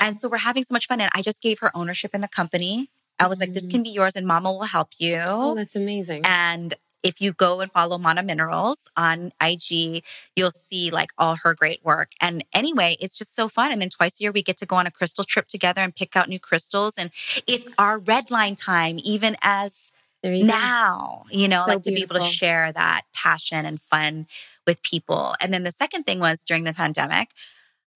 [0.00, 1.00] And so we're having so much fun.
[1.00, 2.90] And I just gave her ownership in the company.
[3.18, 3.70] I was like, this Mhm.
[3.72, 5.20] can be yours and mama will help you.
[5.26, 6.22] Oh, that's amazing.
[6.24, 10.04] And if you go and follow Mana Minerals on IG,
[10.36, 12.12] you'll see like all her great work.
[12.20, 13.72] And anyway, it's just so fun.
[13.72, 15.94] And then twice a year, we get to go on a crystal trip together and
[15.94, 16.94] pick out new crystals.
[16.98, 17.10] And
[17.46, 19.92] it's our red line time, even as
[20.22, 20.46] you go.
[20.46, 24.26] now, you know, So like to be able to share that passion and fun
[24.66, 25.34] with people.
[25.40, 27.30] And then the second thing was during the pandemic,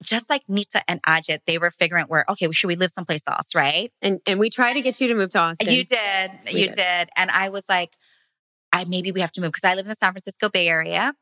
[0.03, 3.23] just like Neeta and Ajit, they were figuring out where, okay, should we live someplace
[3.27, 3.93] else, right?
[4.03, 5.73] And and we try to get you to move to Austin.
[5.73, 6.31] You did.
[6.53, 6.75] We you did.
[6.77, 7.09] did.
[7.17, 7.97] And I was like,
[8.75, 11.15] I maybe we have to move because I live in the San Francisco Bay Area.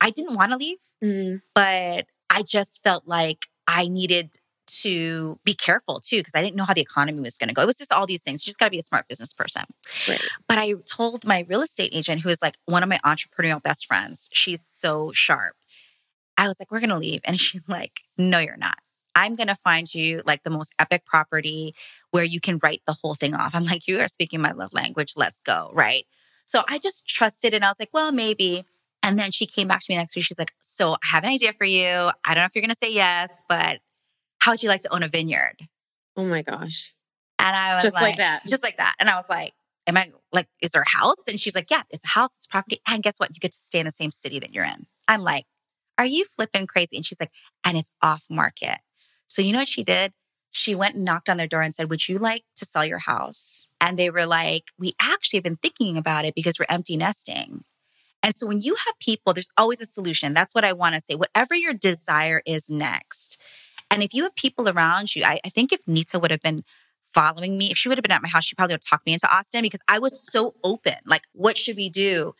[0.00, 4.36] I didn't want to leave, Mm, but I just felt like I needed
[4.82, 7.62] to be careful too because I didn't know how the economy was going to go.
[7.62, 8.44] It was just all these things.
[8.44, 9.62] You just got to be a smart business person.
[10.08, 10.20] right.
[10.48, 13.86] But I told my real estate agent, who is like one of my entrepreneurial best
[13.86, 15.54] friends, she's so sharp.
[16.36, 17.20] I was like, we're going to leave.
[17.24, 18.78] And she's like, no, you're not.
[19.14, 21.74] I'm going to find you like the most epic property
[22.10, 23.54] where you can write the whole thing off.
[23.54, 25.14] I'm like, you are speaking my love language.
[25.16, 25.70] Let's go.
[25.72, 26.04] Right.
[26.46, 28.64] So I just trusted and I was like, well, maybe.
[29.02, 30.24] And then she came back to me next week.
[30.24, 31.86] She's like, so I have an idea for you.
[32.26, 33.80] I don't know if you're going to say yes, but
[34.40, 35.56] how would you like to own a vineyard?
[36.16, 36.92] Oh my gosh.
[37.38, 38.46] And I was Just like that.
[38.46, 38.94] Just like that.
[38.98, 39.52] And I was like,
[39.88, 41.28] Am I like, is there a house?
[41.28, 42.80] And she's like, Yeah, it's a house, it's property.
[42.88, 43.30] And guess what?
[43.30, 44.86] You get to stay in the same city that you're in.
[45.06, 45.44] I'm like,
[45.98, 46.96] Are you flipping crazy?
[46.96, 47.30] And she's like,
[47.64, 48.78] And it's off market.
[49.28, 50.12] So you know what she did?
[50.50, 52.98] She went and knocked on their door and said, Would you like to sell your
[52.98, 53.68] house?
[53.86, 57.62] And they were like, we actually have been thinking about it because we're empty nesting.
[58.20, 60.34] And so when you have people, there's always a solution.
[60.34, 61.14] That's what I want to say.
[61.14, 63.40] Whatever your desire is next.
[63.88, 66.64] And if you have people around you, I, I think if Neeta would have been
[67.14, 69.06] following me, if she would have been at my house, she probably would have talked
[69.06, 70.96] me into Austin because I was so open.
[71.04, 72.34] Like, what should we do?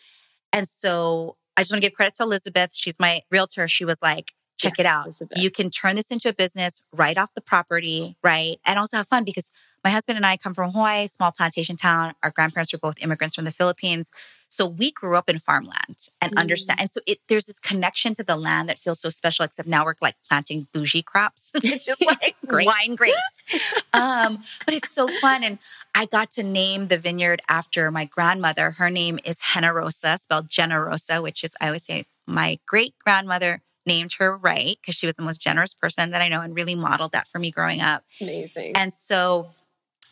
[0.53, 2.74] And so I just want to give credit to Elizabeth.
[2.74, 3.68] She's my realtor.
[3.68, 5.05] She was like, check yes, it out.
[5.05, 5.38] Elizabeth.
[5.38, 8.57] You can turn this into a business, write off the property, right?
[8.66, 9.53] And also have fun because
[9.87, 12.14] my husband and I come from Hawaii, small plantation town.
[12.20, 14.11] Our grandparents were both immigrants from the Philippines.
[14.49, 16.41] So we grew up in farmland and mm.
[16.41, 16.80] understand.
[16.80, 19.84] And so it, there's this connection to the land that feels so special, except now
[19.84, 21.53] we're like planting bougie crops.
[21.55, 22.66] it's just like grapes.
[22.66, 23.14] wine grapes.
[23.95, 25.45] um, but it's so fun.
[25.45, 25.61] And
[25.95, 28.72] I got to name the vineyard after my grandmother.
[28.72, 34.14] Her name is Generosa, spelled Generosa, which is, I always say, my great grandmother named
[34.18, 37.12] her right because she was the most generous person that I know and really modeled
[37.12, 38.03] that for me growing up.
[38.20, 38.72] Amazing.
[38.74, 39.51] And so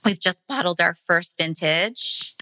[0.05, 2.35] We've just bottled our first vintage.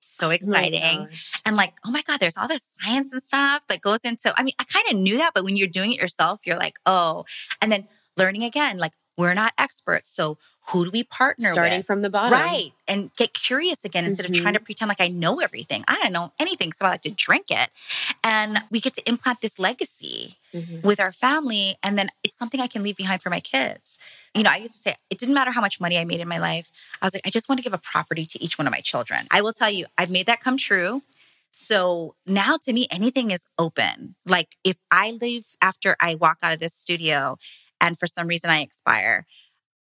[0.00, 1.08] So oh exciting.
[1.10, 4.32] Oh and like, oh my God, there's all this science and stuff that goes into,
[4.36, 6.78] I mean, I kind of knew that, but when you're doing it yourself, you're like,
[6.84, 7.24] oh,
[7.62, 10.10] and then learning again, like we're not experts.
[10.10, 11.54] So who do we partner with?
[11.54, 11.86] Starting with?
[11.86, 12.32] from the bottom.
[12.32, 12.72] Right.
[12.88, 14.34] And get curious again instead mm-hmm.
[14.34, 14.64] of trying to mm-hmm.
[14.64, 15.84] pretend like I know everything.
[15.86, 17.68] I don't know anything, so I like to drink it.
[18.24, 20.80] And we get to implant this legacy mm-hmm.
[20.80, 21.76] with our family.
[21.82, 23.98] And then it's something I can leave behind for my kids.
[24.34, 26.28] You know, I used to say it didn't matter how much money I made in
[26.28, 26.72] my life.
[27.02, 28.80] I was like, I just want to give a property to each one of my
[28.80, 29.20] children.
[29.30, 31.02] I will tell you, I've made that come true.
[31.50, 34.14] So now to me, anything is open.
[34.24, 37.36] Like if I leave after I walk out of this studio
[37.80, 39.26] and for some reason I expire,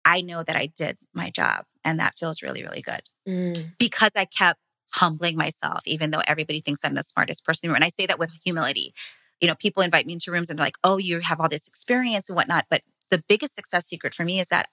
[0.06, 1.66] I know that I did my job.
[1.84, 3.72] And that feels really, really good mm.
[3.78, 4.60] because I kept
[4.94, 7.76] humbling myself, even though everybody thinks I'm the smartest person in the room.
[7.78, 8.94] And I say that with humility.
[9.40, 11.68] You know, people invite me into rooms and they're like, oh, you have all this
[11.68, 12.66] experience and whatnot.
[12.70, 14.70] But the biggest success secret for me is that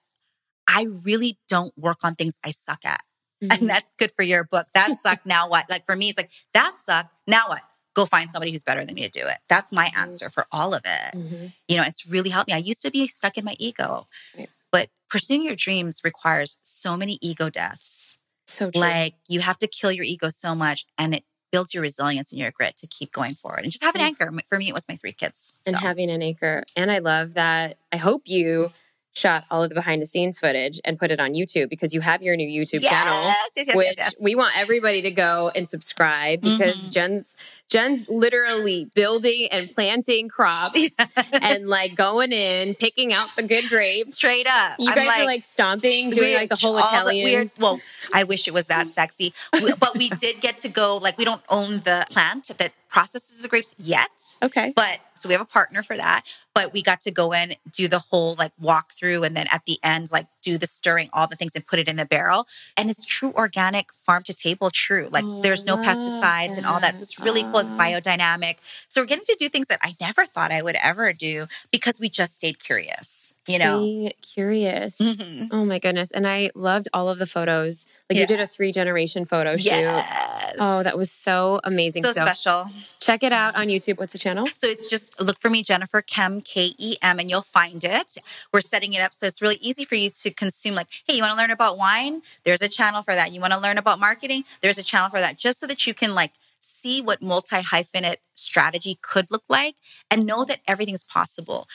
[0.67, 3.01] I really don't work on things I suck at.
[3.39, 3.51] Mm-hmm.
[3.51, 4.65] And that's good for your book.
[4.73, 5.25] That sucked.
[5.27, 5.69] now what?
[5.69, 7.13] Like for me, it's like, that sucked.
[7.27, 7.61] Now what?
[7.97, 9.39] Go find somebody who's better than me to do it.
[9.49, 11.17] That's my answer for all of it.
[11.17, 11.47] Mm-hmm.
[11.67, 12.53] You know, it's really helped me.
[12.53, 14.49] I used to be stuck in my ego, right.
[14.71, 18.19] but pursuing your dreams requires so many ego deaths.
[18.45, 18.79] So true.
[18.79, 22.39] Like you have to kill your ego so much and it builds your resilience and
[22.39, 24.31] your grit to keep going forward and just have an anchor.
[24.47, 25.57] For me, it was my three kids.
[25.65, 26.63] And having an anchor.
[26.75, 27.77] And I love that.
[27.91, 28.71] I hope you
[29.17, 32.01] shot all of the behind the scenes footage and put it on YouTube because you
[32.01, 35.67] have your new YouTube yes, channel, yes, yes, which we want everybody to go and
[35.67, 36.91] subscribe because mm-hmm.
[36.91, 37.35] Jen's
[37.67, 40.79] Jen's literally building and planting crops
[41.33, 44.13] and like going in, picking out the good grapes.
[44.13, 44.75] Straight up.
[44.79, 47.25] You I'm guys like, are like stomping, doing like the whole Italian.
[47.25, 47.81] The weird, well,
[48.13, 50.97] I wish it was that sexy, but we did get to go.
[50.97, 54.37] Like we don't own the plant that processes the grapes yet.
[54.41, 54.73] Okay.
[54.75, 56.23] But so we have a partner for that.
[56.55, 59.77] But we got to go in, do the whole like walkthrough, and then at the
[59.83, 62.47] end, like do the stirring, all the things, and put it in the barrel.
[62.75, 65.09] And it's true organic, farm to table, true.
[65.11, 66.57] Like oh, there's no pesticides that.
[66.57, 66.95] and all that.
[66.95, 67.59] So it's really cool.
[67.59, 68.55] It's biodynamic.
[68.87, 71.99] So we're getting to do things that I never thought I would ever do because
[71.99, 75.45] we just stayed curious you know curious mm-hmm.
[75.51, 78.21] oh my goodness and i loved all of the photos like yeah.
[78.21, 79.65] you did a three generation photo shoot.
[79.65, 80.55] Yes.
[80.59, 82.03] oh that was so amazing.
[82.03, 82.69] So, so, special.
[82.99, 83.97] check it out on youtube.
[83.97, 84.45] What's the channel?
[84.53, 88.17] So it's just look for me jennifer kem k-e-m and you'll find it.
[88.53, 91.21] We're setting it up so it's really easy for you to consume like hey you
[91.21, 92.21] want to learn about wine?
[92.43, 93.31] There's a channel for that.
[93.31, 94.43] You want to learn about marketing?
[94.61, 98.17] There's a channel for that just so that you can like see what multi hyphenate
[98.33, 99.75] strategy could look like
[100.09, 101.67] and know that everything's possible.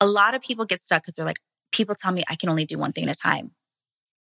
[0.00, 1.40] A lot of people get stuck because they're like,
[1.72, 3.52] people tell me I can only do one thing at a time.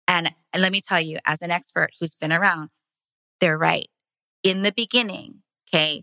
[0.07, 2.71] And, let me tell you, as an expert who's been around,
[3.41, 3.89] they're right.
[4.43, 6.03] In the beginning, okay,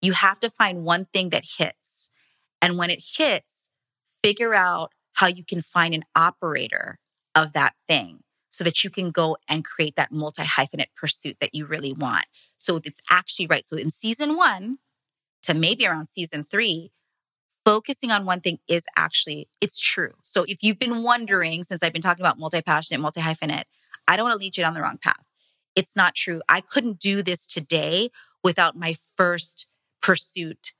[0.00, 2.10] you have to find one thing that hits.
[2.62, 3.70] And when it hits,
[4.22, 6.98] figure out how you can find an operator
[7.34, 8.20] of that thing
[8.50, 12.26] so that you can go and create that multi hyphenate pursuit that you really want.
[12.56, 13.64] So it's actually right.
[13.64, 14.78] So in season one
[15.42, 16.92] to maybe around season three,
[17.64, 20.14] focusing on one thing is actually it's true.
[20.22, 23.64] So if you've been wondering since I've been talking about multi-passionate, multi-hyphenate,
[24.08, 25.24] I don't want to lead you down the wrong path.
[25.76, 26.42] It's not true.
[26.48, 28.10] I couldn't do this today
[28.42, 29.68] without my first
[30.02, 30.72] pursuit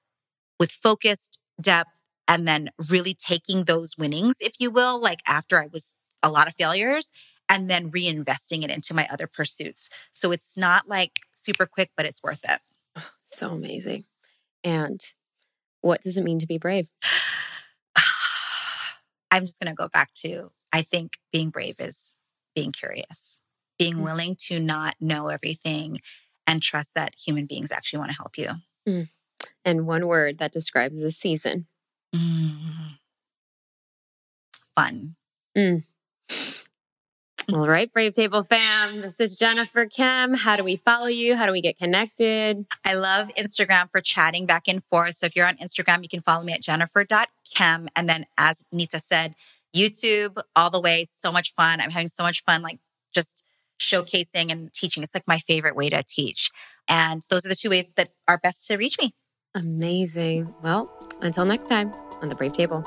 [0.59, 5.67] with focused depth and then really taking those winnings, if you will, like after I
[5.67, 7.13] was a lot of failures
[7.49, 9.91] and then reinvesting it into my other pursuits.
[10.13, 12.61] So it's not like super quick, but it's worth it.
[13.25, 14.05] So amazing.
[14.63, 15.01] And
[15.81, 16.91] what does it mean to be brave?
[19.31, 22.17] I'm just going to go back to I think being brave is
[22.55, 23.43] being curious,
[23.79, 24.03] being mm.
[24.03, 26.01] willing to not know everything
[26.47, 28.49] and trust that human beings actually want to help you.
[28.89, 29.09] Mm.
[29.65, 31.67] And one word that describes the season
[32.15, 32.99] mm.
[34.75, 35.17] fun.
[35.57, 35.85] Mm.
[37.53, 39.01] All right, Brave Table fam.
[39.01, 40.35] This is Jennifer Kem.
[40.35, 41.35] How do we follow you?
[41.35, 42.65] How do we get connected?
[42.85, 45.17] I love Instagram for chatting back and forth.
[45.17, 47.89] So if you're on Instagram, you can follow me at jennifer.kem.
[47.97, 49.35] And then, as Neeta said,
[49.75, 51.05] YouTube all the way.
[51.09, 51.81] So much fun.
[51.81, 52.79] I'm having so much fun, like
[53.13, 53.45] just
[53.81, 55.03] showcasing and teaching.
[55.03, 56.51] It's like my favorite way to teach.
[56.89, 59.15] And those are the two ways that are best to reach me.
[59.55, 60.55] Amazing.
[60.63, 61.93] Well, until next time
[62.23, 62.85] on the Brave Table.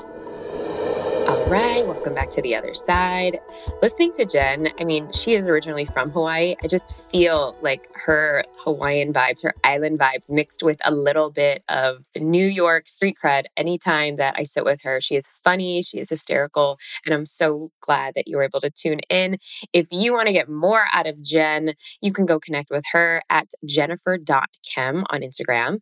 [1.26, 3.38] All right, welcome back to the other side.
[3.80, 6.54] Listening to Jen, I mean, she is originally from Hawaii.
[6.62, 11.64] I just feel like her Hawaiian vibes, her island vibes mixed with a little bit
[11.70, 15.00] of New York street cred anytime that I sit with her.
[15.00, 18.70] She is funny, she is hysterical, and I'm so glad that you were able to
[18.70, 19.38] tune in.
[19.72, 21.72] If you want to get more out of Jen,
[22.02, 25.78] you can go connect with her at jennifer.kem on Instagram.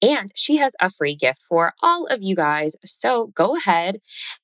[0.00, 2.76] And she has a free gift for all of you guys.
[2.84, 3.98] So go ahead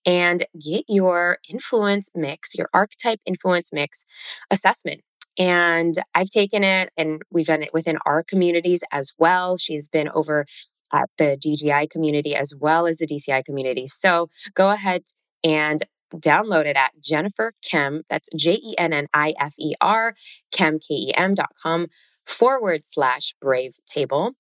[0.05, 4.05] and get your influence mix, your archetype influence mix
[4.51, 5.03] assessment.
[5.39, 9.57] And I've taken it and we've done it within our communities as well.
[9.57, 10.47] She's been over
[10.93, 13.89] at the DGI community as well as the DCI community.
[13.89, 15.03] So go ahead
[15.43, 15.83] and
[16.15, 20.15] download it at Jennifer Kem, that's J E N N I F E R,
[20.53, 21.89] Kem, E dot com
[22.27, 24.33] forward slash brave table.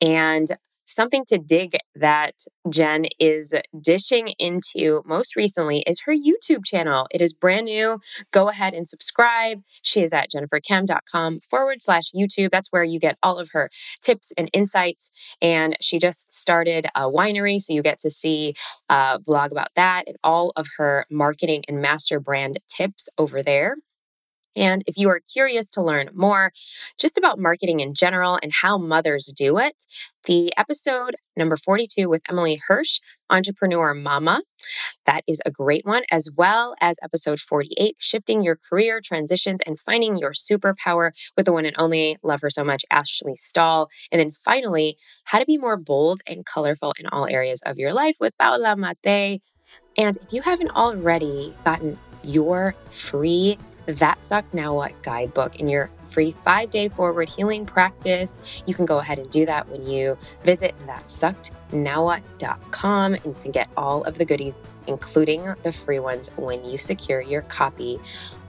[0.00, 0.56] And
[0.92, 2.34] something to dig that
[2.68, 7.06] Jen is dishing into most recently is her YouTube channel.
[7.10, 7.98] It is brand new.
[8.30, 9.62] Go ahead and subscribe.
[9.82, 12.50] She is at jenniferkem.com forward slash YouTube.
[12.50, 13.70] That's where you get all of her
[14.02, 15.12] tips and insights.
[15.40, 17.60] And she just started a winery.
[17.60, 18.54] So you get to see
[18.88, 23.76] a vlog about that and all of her marketing and master brand tips over there.
[24.56, 26.52] And if you are curious to learn more
[26.98, 29.84] just about marketing in general and how mothers do it,
[30.24, 34.42] the episode number 42 with Emily Hirsch, Entrepreneur Mama,
[35.06, 39.80] that is a great one, as well as episode 48, Shifting Your Career Transitions and
[39.80, 43.88] Finding Your Superpower with the one and only, love her so much, Ashley Stahl.
[44.12, 47.92] And then finally, How to Be More Bold and Colorful in All Areas of Your
[47.92, 49.42] Life with Paula Mate.
[49.96, 55.90] And if you haven't already gotten your free that Sucked Now What guidebook in your
[56.06, 58.40] free five day forward healing practice.
[58.66, 63.68] You can go ahead and do that when you visit thatsuckednowwhat.com and you can get
[63.76, 64.56] all of the goodies,
[64.86, 67.98] including the free ones, when you secure your copy.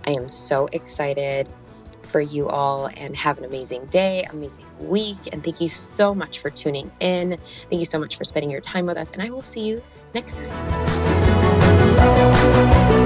[0.06, 1.50] I am so excited
[2.02, 5.18] for you all and have an amazing day, amazing week.
[5.32, 7.38] And thank you so much for tuning in.
[7.70, 9.12] Thank you so much for spending your time with us.
[9.12, 9.82] And I will see you
[10.14, 10.42] next
[11.98, 13.03] time.